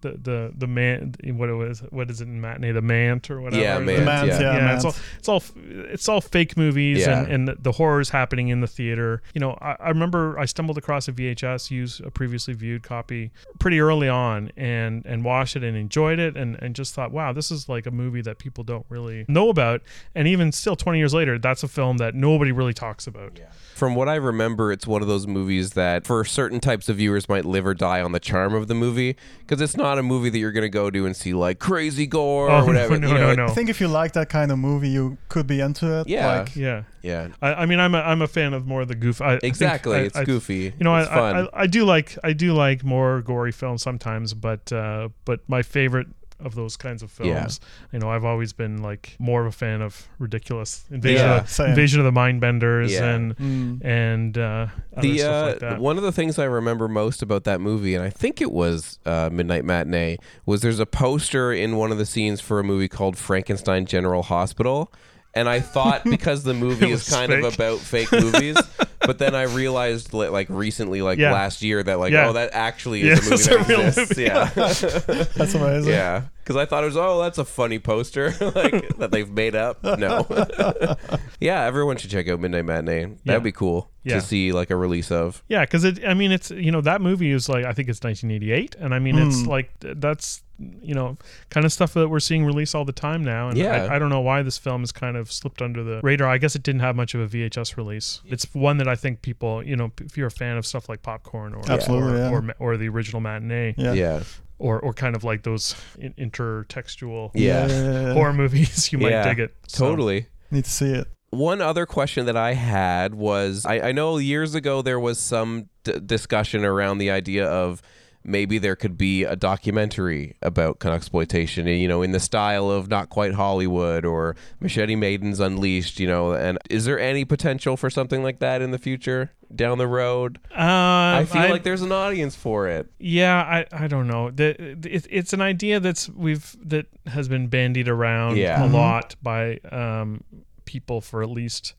[0.03, 3.41] the, the the man what it was what is it in matinee the mant or
[3.41, 4.41] whatever Yeah, The- Mant, the Mans, yeah.
[4.41, 7.23] yeah, yeah, it's all it's all it's all fake movies Yeah.
[7.23, 9.23] and, and the, the horrors happening in the theater.
[9.35, 13.31] You know, I, I remember I stumbled across a VHS, used a previously viewed copy
[13.59, 17.33] pretty early on, and and watched it and enjoyed it, and and just thought, wow,
[17.33, 19.83] this is like a movie that people don't really know about,
[20.15, 23.41] and even still, twenty years later, that's a film that nobody really talks about.
[23.75, 27.29] From what I remember, it's one of those movies that for certain types of viewers
[27.29, 30.31] might live or die on the charm of the movie because it's not a movie
[30.31, 32.99] that you're going to go to and see like crazy gore Oh, or whatever.
[32.99, 33.45] no, you no, know, no.
[33.47, 36.09] I think if you like that kind of movie, you could be into it.
[36.09, 36.39] Yeah.
[36.41, 36.85] Like, Yeah.
[37.03, 39.21] Yeah, I, I mean, I'm a, I'm a fan of more of the goof.
[39.21, 39.97] I, I think exactly.
[39.97, 40.73] I- it's I- goofy.
[40.79, 41.49] You know, it's I, fun.
[41.53, 45.63] I, I do like I do like more gory films sometimes, but uh, but my
[45.63, 46.07] favorite
[46.45, 47.61] of those kinds of films,
[47.93, 51.61] you know, I've always been like more of a fan of ridiculous invasion, Yeah, of,
[51.61, 53.05] invasion of the mind benders Yeah.
[53.15, 54.67] and mm, and uh,
[54.97, 55.81] other the stuff uh, like that.
[55.81, 58.99] one of the things I remember most about that movie, and I think it was
[59.07, 62.89] uh, Midnight Matinee, was there's a poster in one of the scenes for a movie
[62.89, 64.93] called Frankenstein General Hospital.
[65.35, 67.43] And I thought because the movie is kind fake.
[67.43, 68.59] of about fake movies,
[69.07, 71.33] but then I realized like recently, like Yeah.
[71.33, 72.29] last year, that like Yeah.
[72.29, 74.11] oh that actually Yeah, is a movie that a real exists.
[74.19, 74.23] movie.
[74.25, 74.45] Yeah,
[75.37, 75.91] that's amazing.
[75.91, 76.23] yeah.
[76.43, 79.83] Because I thought it was, oh, that's a funny poster like that they've made up.
[79.85, 80.27] No.
[81.41, 83.05] yeah, everyone should check out Midnight Matinee.
[83.05, 83.39] That'd Yeah.
[83.39, 84.17] be cool Yeah.
[84.17, 85.43] to see like a release of.
[85.49, 86.05] Yeah, because it.
[86.07, 88.99] I mean, it's you know that movie is like I think it's 1988, and I
[88.99, 89.49] mean it's Hmm.
[89.49, 90.43] like that's
[90.81, 91.17] you know
[91.51, 93.49] kind of stuff that we're seeing release all the time now.
[93.49, 93.85] And Yeah.
[93.91, 96.29] I, I don't know why this film has kind of slipped under the radar.
[96.29, 98.21] I guess it didn't have much of a VHS release.
[98.27, 101.03] It's one that I think people, you know, if you're a fan of stuff like
[101.03, 102.31] Popcorn or Absolutely, or, yeah.
[102.59, 103.93] or, or the original matinee Yeah.
[103.93, 104.23] Yeah.
[104.63, 107.67] Or or kind of like those in- intertextual Yeah.
[107.67, 108.13] Yeah.
[108.15, 109.25] horror movies, you might Yeah.
[109.25, 109.55] dig it.
[109.69, 110.27] So- Totally.
[110.51, 111.07] Need to see it.
[111.31, 115.69] One other question that I had was I, I know years ago there was some
[115.83, 117.81] d- discussion around the idea of
[118.25, 123.09] maybe there could be a documentary about exploitation, you know, in the style of Not
[123.09, 126.33] Quite Hollywood or Machete Maidens Unleashed, you know.
[126.33, 130.39] And is there any potential for something like that in the future down the road?
[130.51, 132.91] Uh, I feel like there's an audience for it.
[132.99, 134.31] Yeah, I, I don't know.
[134.31, 134.51] The,
[134.87, 138.65] it, it's an idea that's we've that has been bandied around Yeah.
[138.65, 138.73] a Mhm.
[138.73, 140.23] lot by um,
[140.65, 141.75] people for at least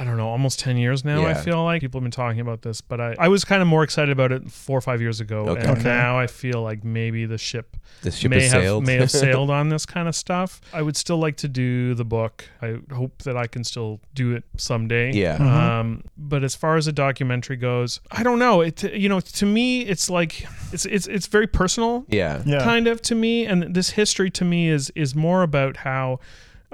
[0.00, 1.24] I don't know, almost ten years now.
[1.26, 3.68] I feel like people have been talking about this, but I, I was kind of
[3.68, 5.60] more excited about it four or five years ago, Okay.
[5.60, 5.82] and Okay.
[5.82, 8.86] now I feel like maybe the ship The ship may have sailed.
[8.86, 10.62] may have sailed on this kind of stuff.
[10.72, 12.48] I would still like to do the book.
[12.62, 15.12] I hope that I can still do it someday.
[15.12, 15.36] Yeah.
[15.80, 18.62] Um, but as far as a documentary goes, I don't know.
[18.62, 22.42] It you know to me it's like it's it's it's very personal yeah.
[22.46, 22.64] Yeah.
[22.64, 26.18] kind of to me, and this history to me is is more about how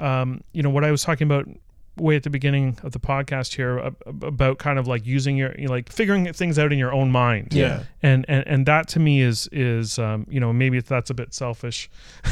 [0.00, 1.46] um, you know what I was talking about
[2.00, 5.66] way at the beginning of the podcast here about kind of like using your you
[5.66, 7.84] know, like figuring things out in your own mind Yeah.
[8.02, 11.34] and and and that to me is is um, you know maybe that's a bit
[11.34, 11.90] selfish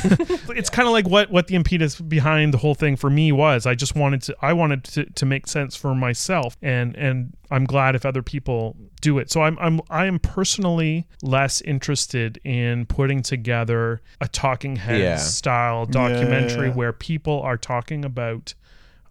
[0.51, 3.67] it's kind of like what what the impetus behind the whole thing for me was
[3.67, 7.65] i just wanted to i wanted to, to make sense for myself and and i'm
[7.65, 12.85] glad if other people do it so i'm i'm i am personally less interested in
[12.87, 15.17] putting together a talking head Yeah.
[15.17, 16.75] style documentary yeah.
[16.75, 18.55] where people are talking about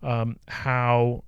[0.03, 1.23] um, how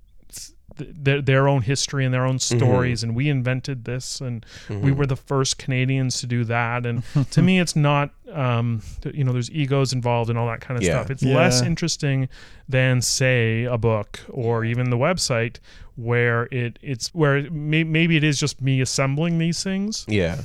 [0.76, 4.92] th- their, their own history and their own stories and we invented this and we
[4.92, 8.80] were the first canadians to do that and to me it's not um,
[9.12, 10.92] you know there's egos involved and all that kind of Yeah.
[11.00, 11.36] stuff it's Yeah.
[11.36, 12.28] less interesting
[12.68, 15.56] than say a book or even the website
[15.96, 20.42] where it it's where it may, maybe it is just me assembling these things Yeah.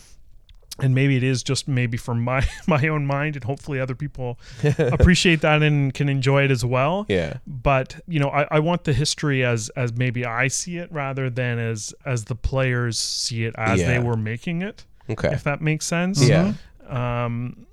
[0.80, 4.38] And maybe it is just maybe for my my own mind and hopefully other people
[4.78, 7.38] appreciate that and can enjoy it as well Yeah.
[7.47, 11.30] but you know I, I want the history as as maybe i see it rather
[11.30, 13.88] than as as the players see it as Yeah.
[13.88, 15.30] they were making it Okay.
[15.32, 16.53] if that makes sense Yeah.
[16.89, 17.65] um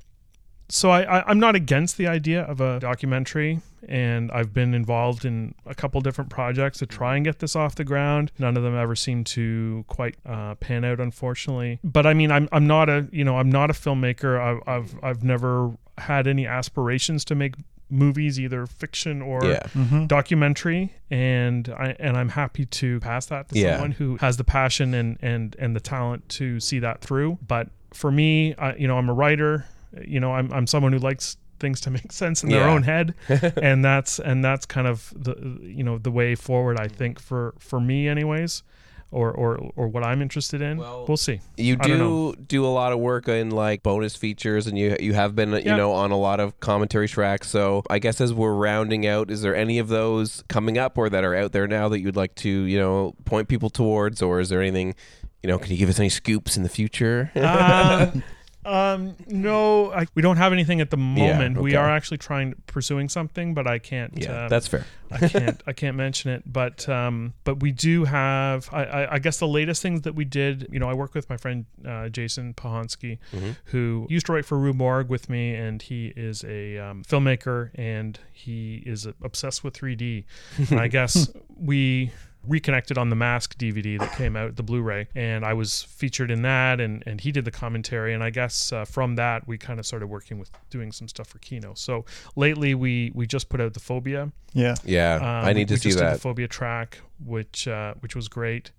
[0.75, 5.25] so I, I i'm not against the idea of a documentary and i've been involved
[5.25, 8.31] in a couple different projects to try and get this off the ground.
[8.39, 11.79] None of them ever seem to quite uh, pan out unfortunately.
[11.85, 14.41] But i mean i'm, I'm not a you know i'm not a filmmaker.
[14.41, 17.55] I've, I've i've never had any aspirations to make
[17.91, 20.07] movies either fiction or Yeah.
[20.07, 20.93] documentary.
[21.11, 23.73] And I and I'm happy to pass that to Yeah.
[23.73, 27.39] someone who has the passion and and and the talent to see that through.
[27.47, 29.67] But for me I, you know I'm a writer
[30.07, 32.73] you know I'm I'm someone who likes things to make sense in their Yeah.
[32.73, 33.15] own head
[33.63, 37.55] and that's and that's kind of the you know the way forward I think for
[37.59, 38.63] for me anyways
[39.11, 42.73] or or or what I'm interested in Well, we'll see You I do do a
[42.73, 45.77] lot of work in like bonus features, and you you have been you Yeah.
[45.77, 47.51] know on a lot of commentary tracks.
[47.51, 51.11] So I guess as we're rounding out, is there any of those coming up or
[51.11, 54.41] that are out there now that you'd like to you know point people towards, or
[54.41, 54.95] is there anything?
[55.43, 57.31] You know, can you give us any scoops in the future?
[57.37, 58.13] uh,
[58.65, 61.03] um, no, I, we don't have anything at the Yeah,
[61.33, 61.61] moment.
[61.61, 61.77] We okay.
[61.77, 64.13] are actually trying pursuing something, but I can't.
[64.17, 64.87] yeah, um, that's fair.
[65.11, 68.69] I can't I can't mention it, but um, but we do have.
[68.73, 70.69] I, I, I guess the latest things that we did.
[70.71, 73.19] You know, I work with my friend uh, Jason Pichonsky,
[73.67, 77.71] who used to write for Rue Morgue with me, and he is a um, filmmaker
[77.75, 80.25] and he is obsessed with 3D.
[80.71, 82.11] and I guess we
[82.47, 86.43] reconnected on the mask dvd that came out the blu-ray and i was featured in
[86.43, 89.79] that and and he did the commentary and i guess uh, from that we kind
[89.79, 93.61] of started working with doing some stuff for kino so lately we we just put
[93.61, 94.75] out the phobia Yeah.
[94.85, 96.13] Yeah, um, I need to we see just did that.
[96.15, 98.71] the phobia track, which uh, which was great,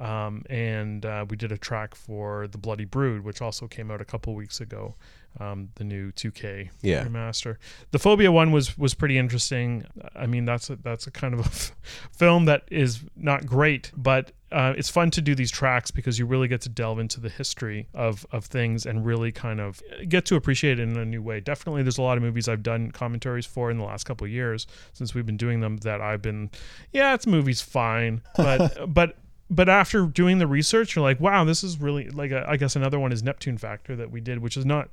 [0.00, 4.00] um, and uh, we did a track for the Bloody Brood, which also came out
[4.00, 4.94] a couple weeks ago.
[5.40, 7.04] Um, the new 2K Yeah.
[7.04, 7.56] remaster.
[7.90, 9.84] The Phobia one was was pretty interesting.
[10.14, 11.72] I mean, that's a, that's a kind of a f-
[12.16, 16.26] film that is not great, but uh, it's fun to do these tracks because you
[16.26, 20.24] really get to delve into the history of of things and really kind of get
[20.26, 21.40] to appreciate it in a new way.
[21.40, 24.30] Definitely, there's a lot of movies I've done commentaries for in the last couple of
[24.30, 26.48] years since we've been doing them that I've been,
[26.92, 29.16] yeah, it's movie's fine, but but
[29.54, 32.76] but after doing the research, you're like, wow, this is really like a, I guess
[32.76, 34.88] another one is Neptune Factor that we did, which is not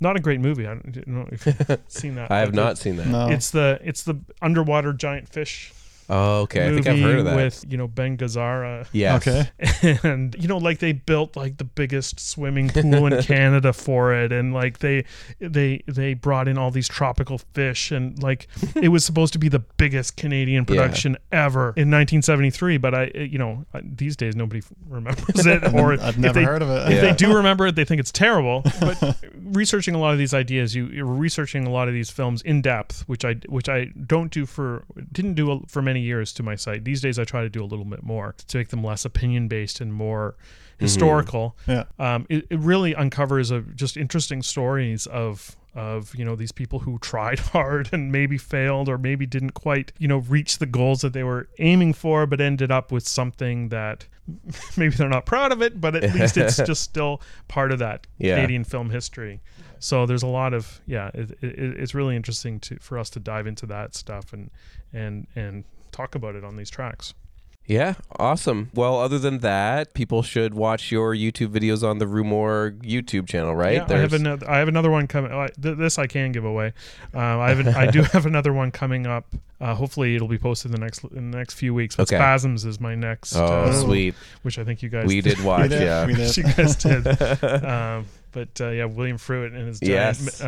[0.00, 0.66] not a great movie.
[0.66, 2.30] I don't know if you've seen that.
[2.30, 3.06] I have not seen that.
[3.06, 3.28] No.
[3.28, 5.72] It's the it's the underwater giant fish
[6.08, 6.68] Oh, okay.
[6.68, 7.36] I think I've heard of that.
[7.36, 8.86] with you know Ben Gazzara.
[8.92, 9.16] Yeah.
[9.16, 9.48] Okay.
[10.02, 14.32] and you know like they built like the biggest swimming pool in Canada for it
[14.32, 15.04] and like they
[15.38, 19.48] they they brought in all these tropical fish and like it was supposed to be
[19.48, 20.74] the biggest Canadian Yeah.
[20.74, 26.00] production ever in 1973 but I you know these days nobody remembers it or I've
[26.10, 26.92] if never they, heard of it.
[26.92, 30.34] if they do remember it they think it's terrible but researching a lot of these
[30.34, 33.86] ideas you you're researching a lot of these films in depth which I which I
[34.06, 37.42] don't do for didn't do for many years to my site these days I try
[37.42, 40.36] to do a little bit more to make them less opinion based and more
[40.78, 41.84] historical Yeah.
[41.98, 46.78] um, it, it really uncovers a, just interesting stories of of you know these people
[46.80, 51.00] who tried hard and maybe failed or maybe didn't quite you know reach the goals
[51.00, 54.06] that they were aiming for but ended up with something that
[54.76, 58.06] maybe they're not proud of it but at least it's just still part of that
[58.18, 58.36] Yeah.
[58.36, 59.40] Canadian film history
[59.80, 63.20] so there's a lot of yeah it, it, it's really interesting to for us to
[63.20, 64.50] dive into that stuff and
[64.92, 65.64] and and
[65.94, 67.14] talk about it on these tracks
[67.66, 68.68] Yeah, awesome.
[68.74, 73.26] Well, other than that, people should watch your YouTube videos on the Rue Morgue YouTube
[73.26, 73.80] channel, right?
[73.80, 74.44] Yeah, I have another.
[74.50, 75.32] I have another one coming.
[75.32, 76.74] Uh, th- this I can give away.
[77.14, 77.60] Um, I have.
[77.64, 79.24] An, I do have another one coming up.
[79.62, 81.96] Uh, hopefully, it'll be posted in the next in the next few weeks.
[81.96, 82.16] But Okay.
[82.20, 83.34] Spasms is my next.
[83.34, 84.14] oh, uh, sweet.
[84.42, 86.04] Which I think you guys We did watch, yeah.
[86.04, 86.36] we did.
[86.40, 87.06] you guys did.
[87.64, 90.42] um, but uh, yeah, William Fruet and his giant Yes.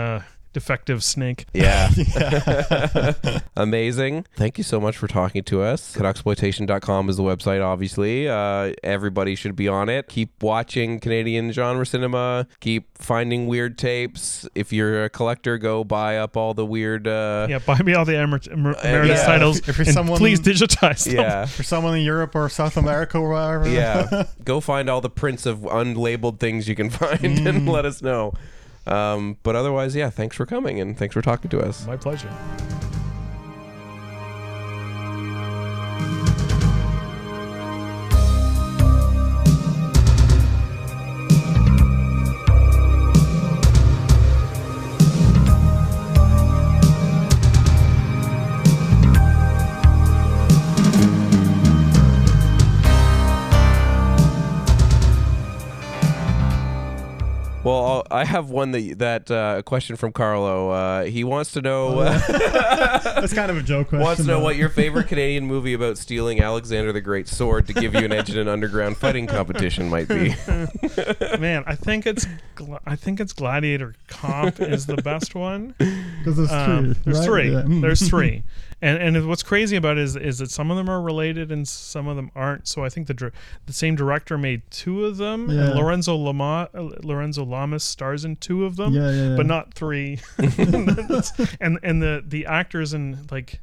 [0.46, 1.44] Uh, defective snake.
[1.52, 1.90] Yeah.
[3.56, 4.24] Amazing.
[4.36, 5.94] Thank you so much for talking to us.
[5.96, 8.28] Canuxploitation.com is the website, obviously.
[8.28, 10.08] Uh, everybody should be on it.
[10.08, 12.46] Keep watching Canadian genre cinema.
[12.60, 14.48] Keep finding weird tapes.
[14.54, 17.06] If you're a collector, go buy up all the weird.
[17.06, 19.26] Uh, Yeah, buy me all the Emer- Emer- emeritus yeah.
[19.26, 19.58] titles.
[19.60, 21.16] If- if you're and someone- please digitize them.
[21.16, 21.46] yeah.
[21.46, 23.68] For someone in Europe or South America or wherever.
[23.68, 28.00] yeah go find all the prints of unlabeled things you can find and let us
[28.02, 28.32] know
[28.86, 32.30] um, but otherwise yeah thanks for coming and thanks for talking to us My pleasure.
[57.76, 61.60] Well I'll, i have one that that uh, question from carlo uh, he wants to
[61.62, 64.00] know That's kind of a joke question.
[64.04, 64.44] wants to know though.
[64.44, 68.12] what your favorite canadian movie about stealing alexander the great sword to give you an
[68.12, 70.34] edge in an underground fighting competition might be
[71.38, 72.26] Man, I think it's
[72.86, 75.74] I think it's Gladiator Cop is the best one.
[75.78, 77.02] Because there's Um, three.
[77.04, 77.26] there's right?
[77.26, 77.52] three.
[77.52, 77.62] Yeah.
[77.62, 77.80] Mm.
[77.82, 78.42] There's three.
[78.82, 81.66] And and what's crazy about it is is that some of them are related and
[81.66, 82.68] some of them aren't.
[82.68, 83.32] So I think the
[83.64, 85.70] the same director made two of them, Yeah.
[85.70, 89.72] and Lorenzo Lama uh, Lorenzo Lamas stars in two of them, Yeah, yeah, but not
[89.72, 90.20] three.
[90.38, 93.60] and and the the actors in like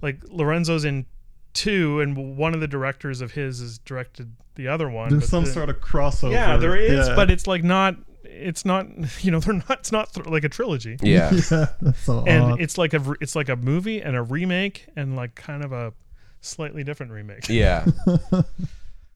[0.00, 1.06] like Lorenzo's in
[1.52, 5.10] two, and one of the directors of his has directed the other one.
[5.10, 6.32] There's some the- sort of crossover.
[6.32, 7.96] yeah, there is, but it's like not.
[8.34, 8.86] It's not.
[9.22, 9.70] You know, they're not.
[9.80, 12.60] It's not th- like a trilogy yeah yeah, that's so and odd.
[12.60, 15.92] it's like a it's like a movie and a remake and like kind of a
[16.40, 17.48] slightly different remake.
[17.48, 17.84] yeah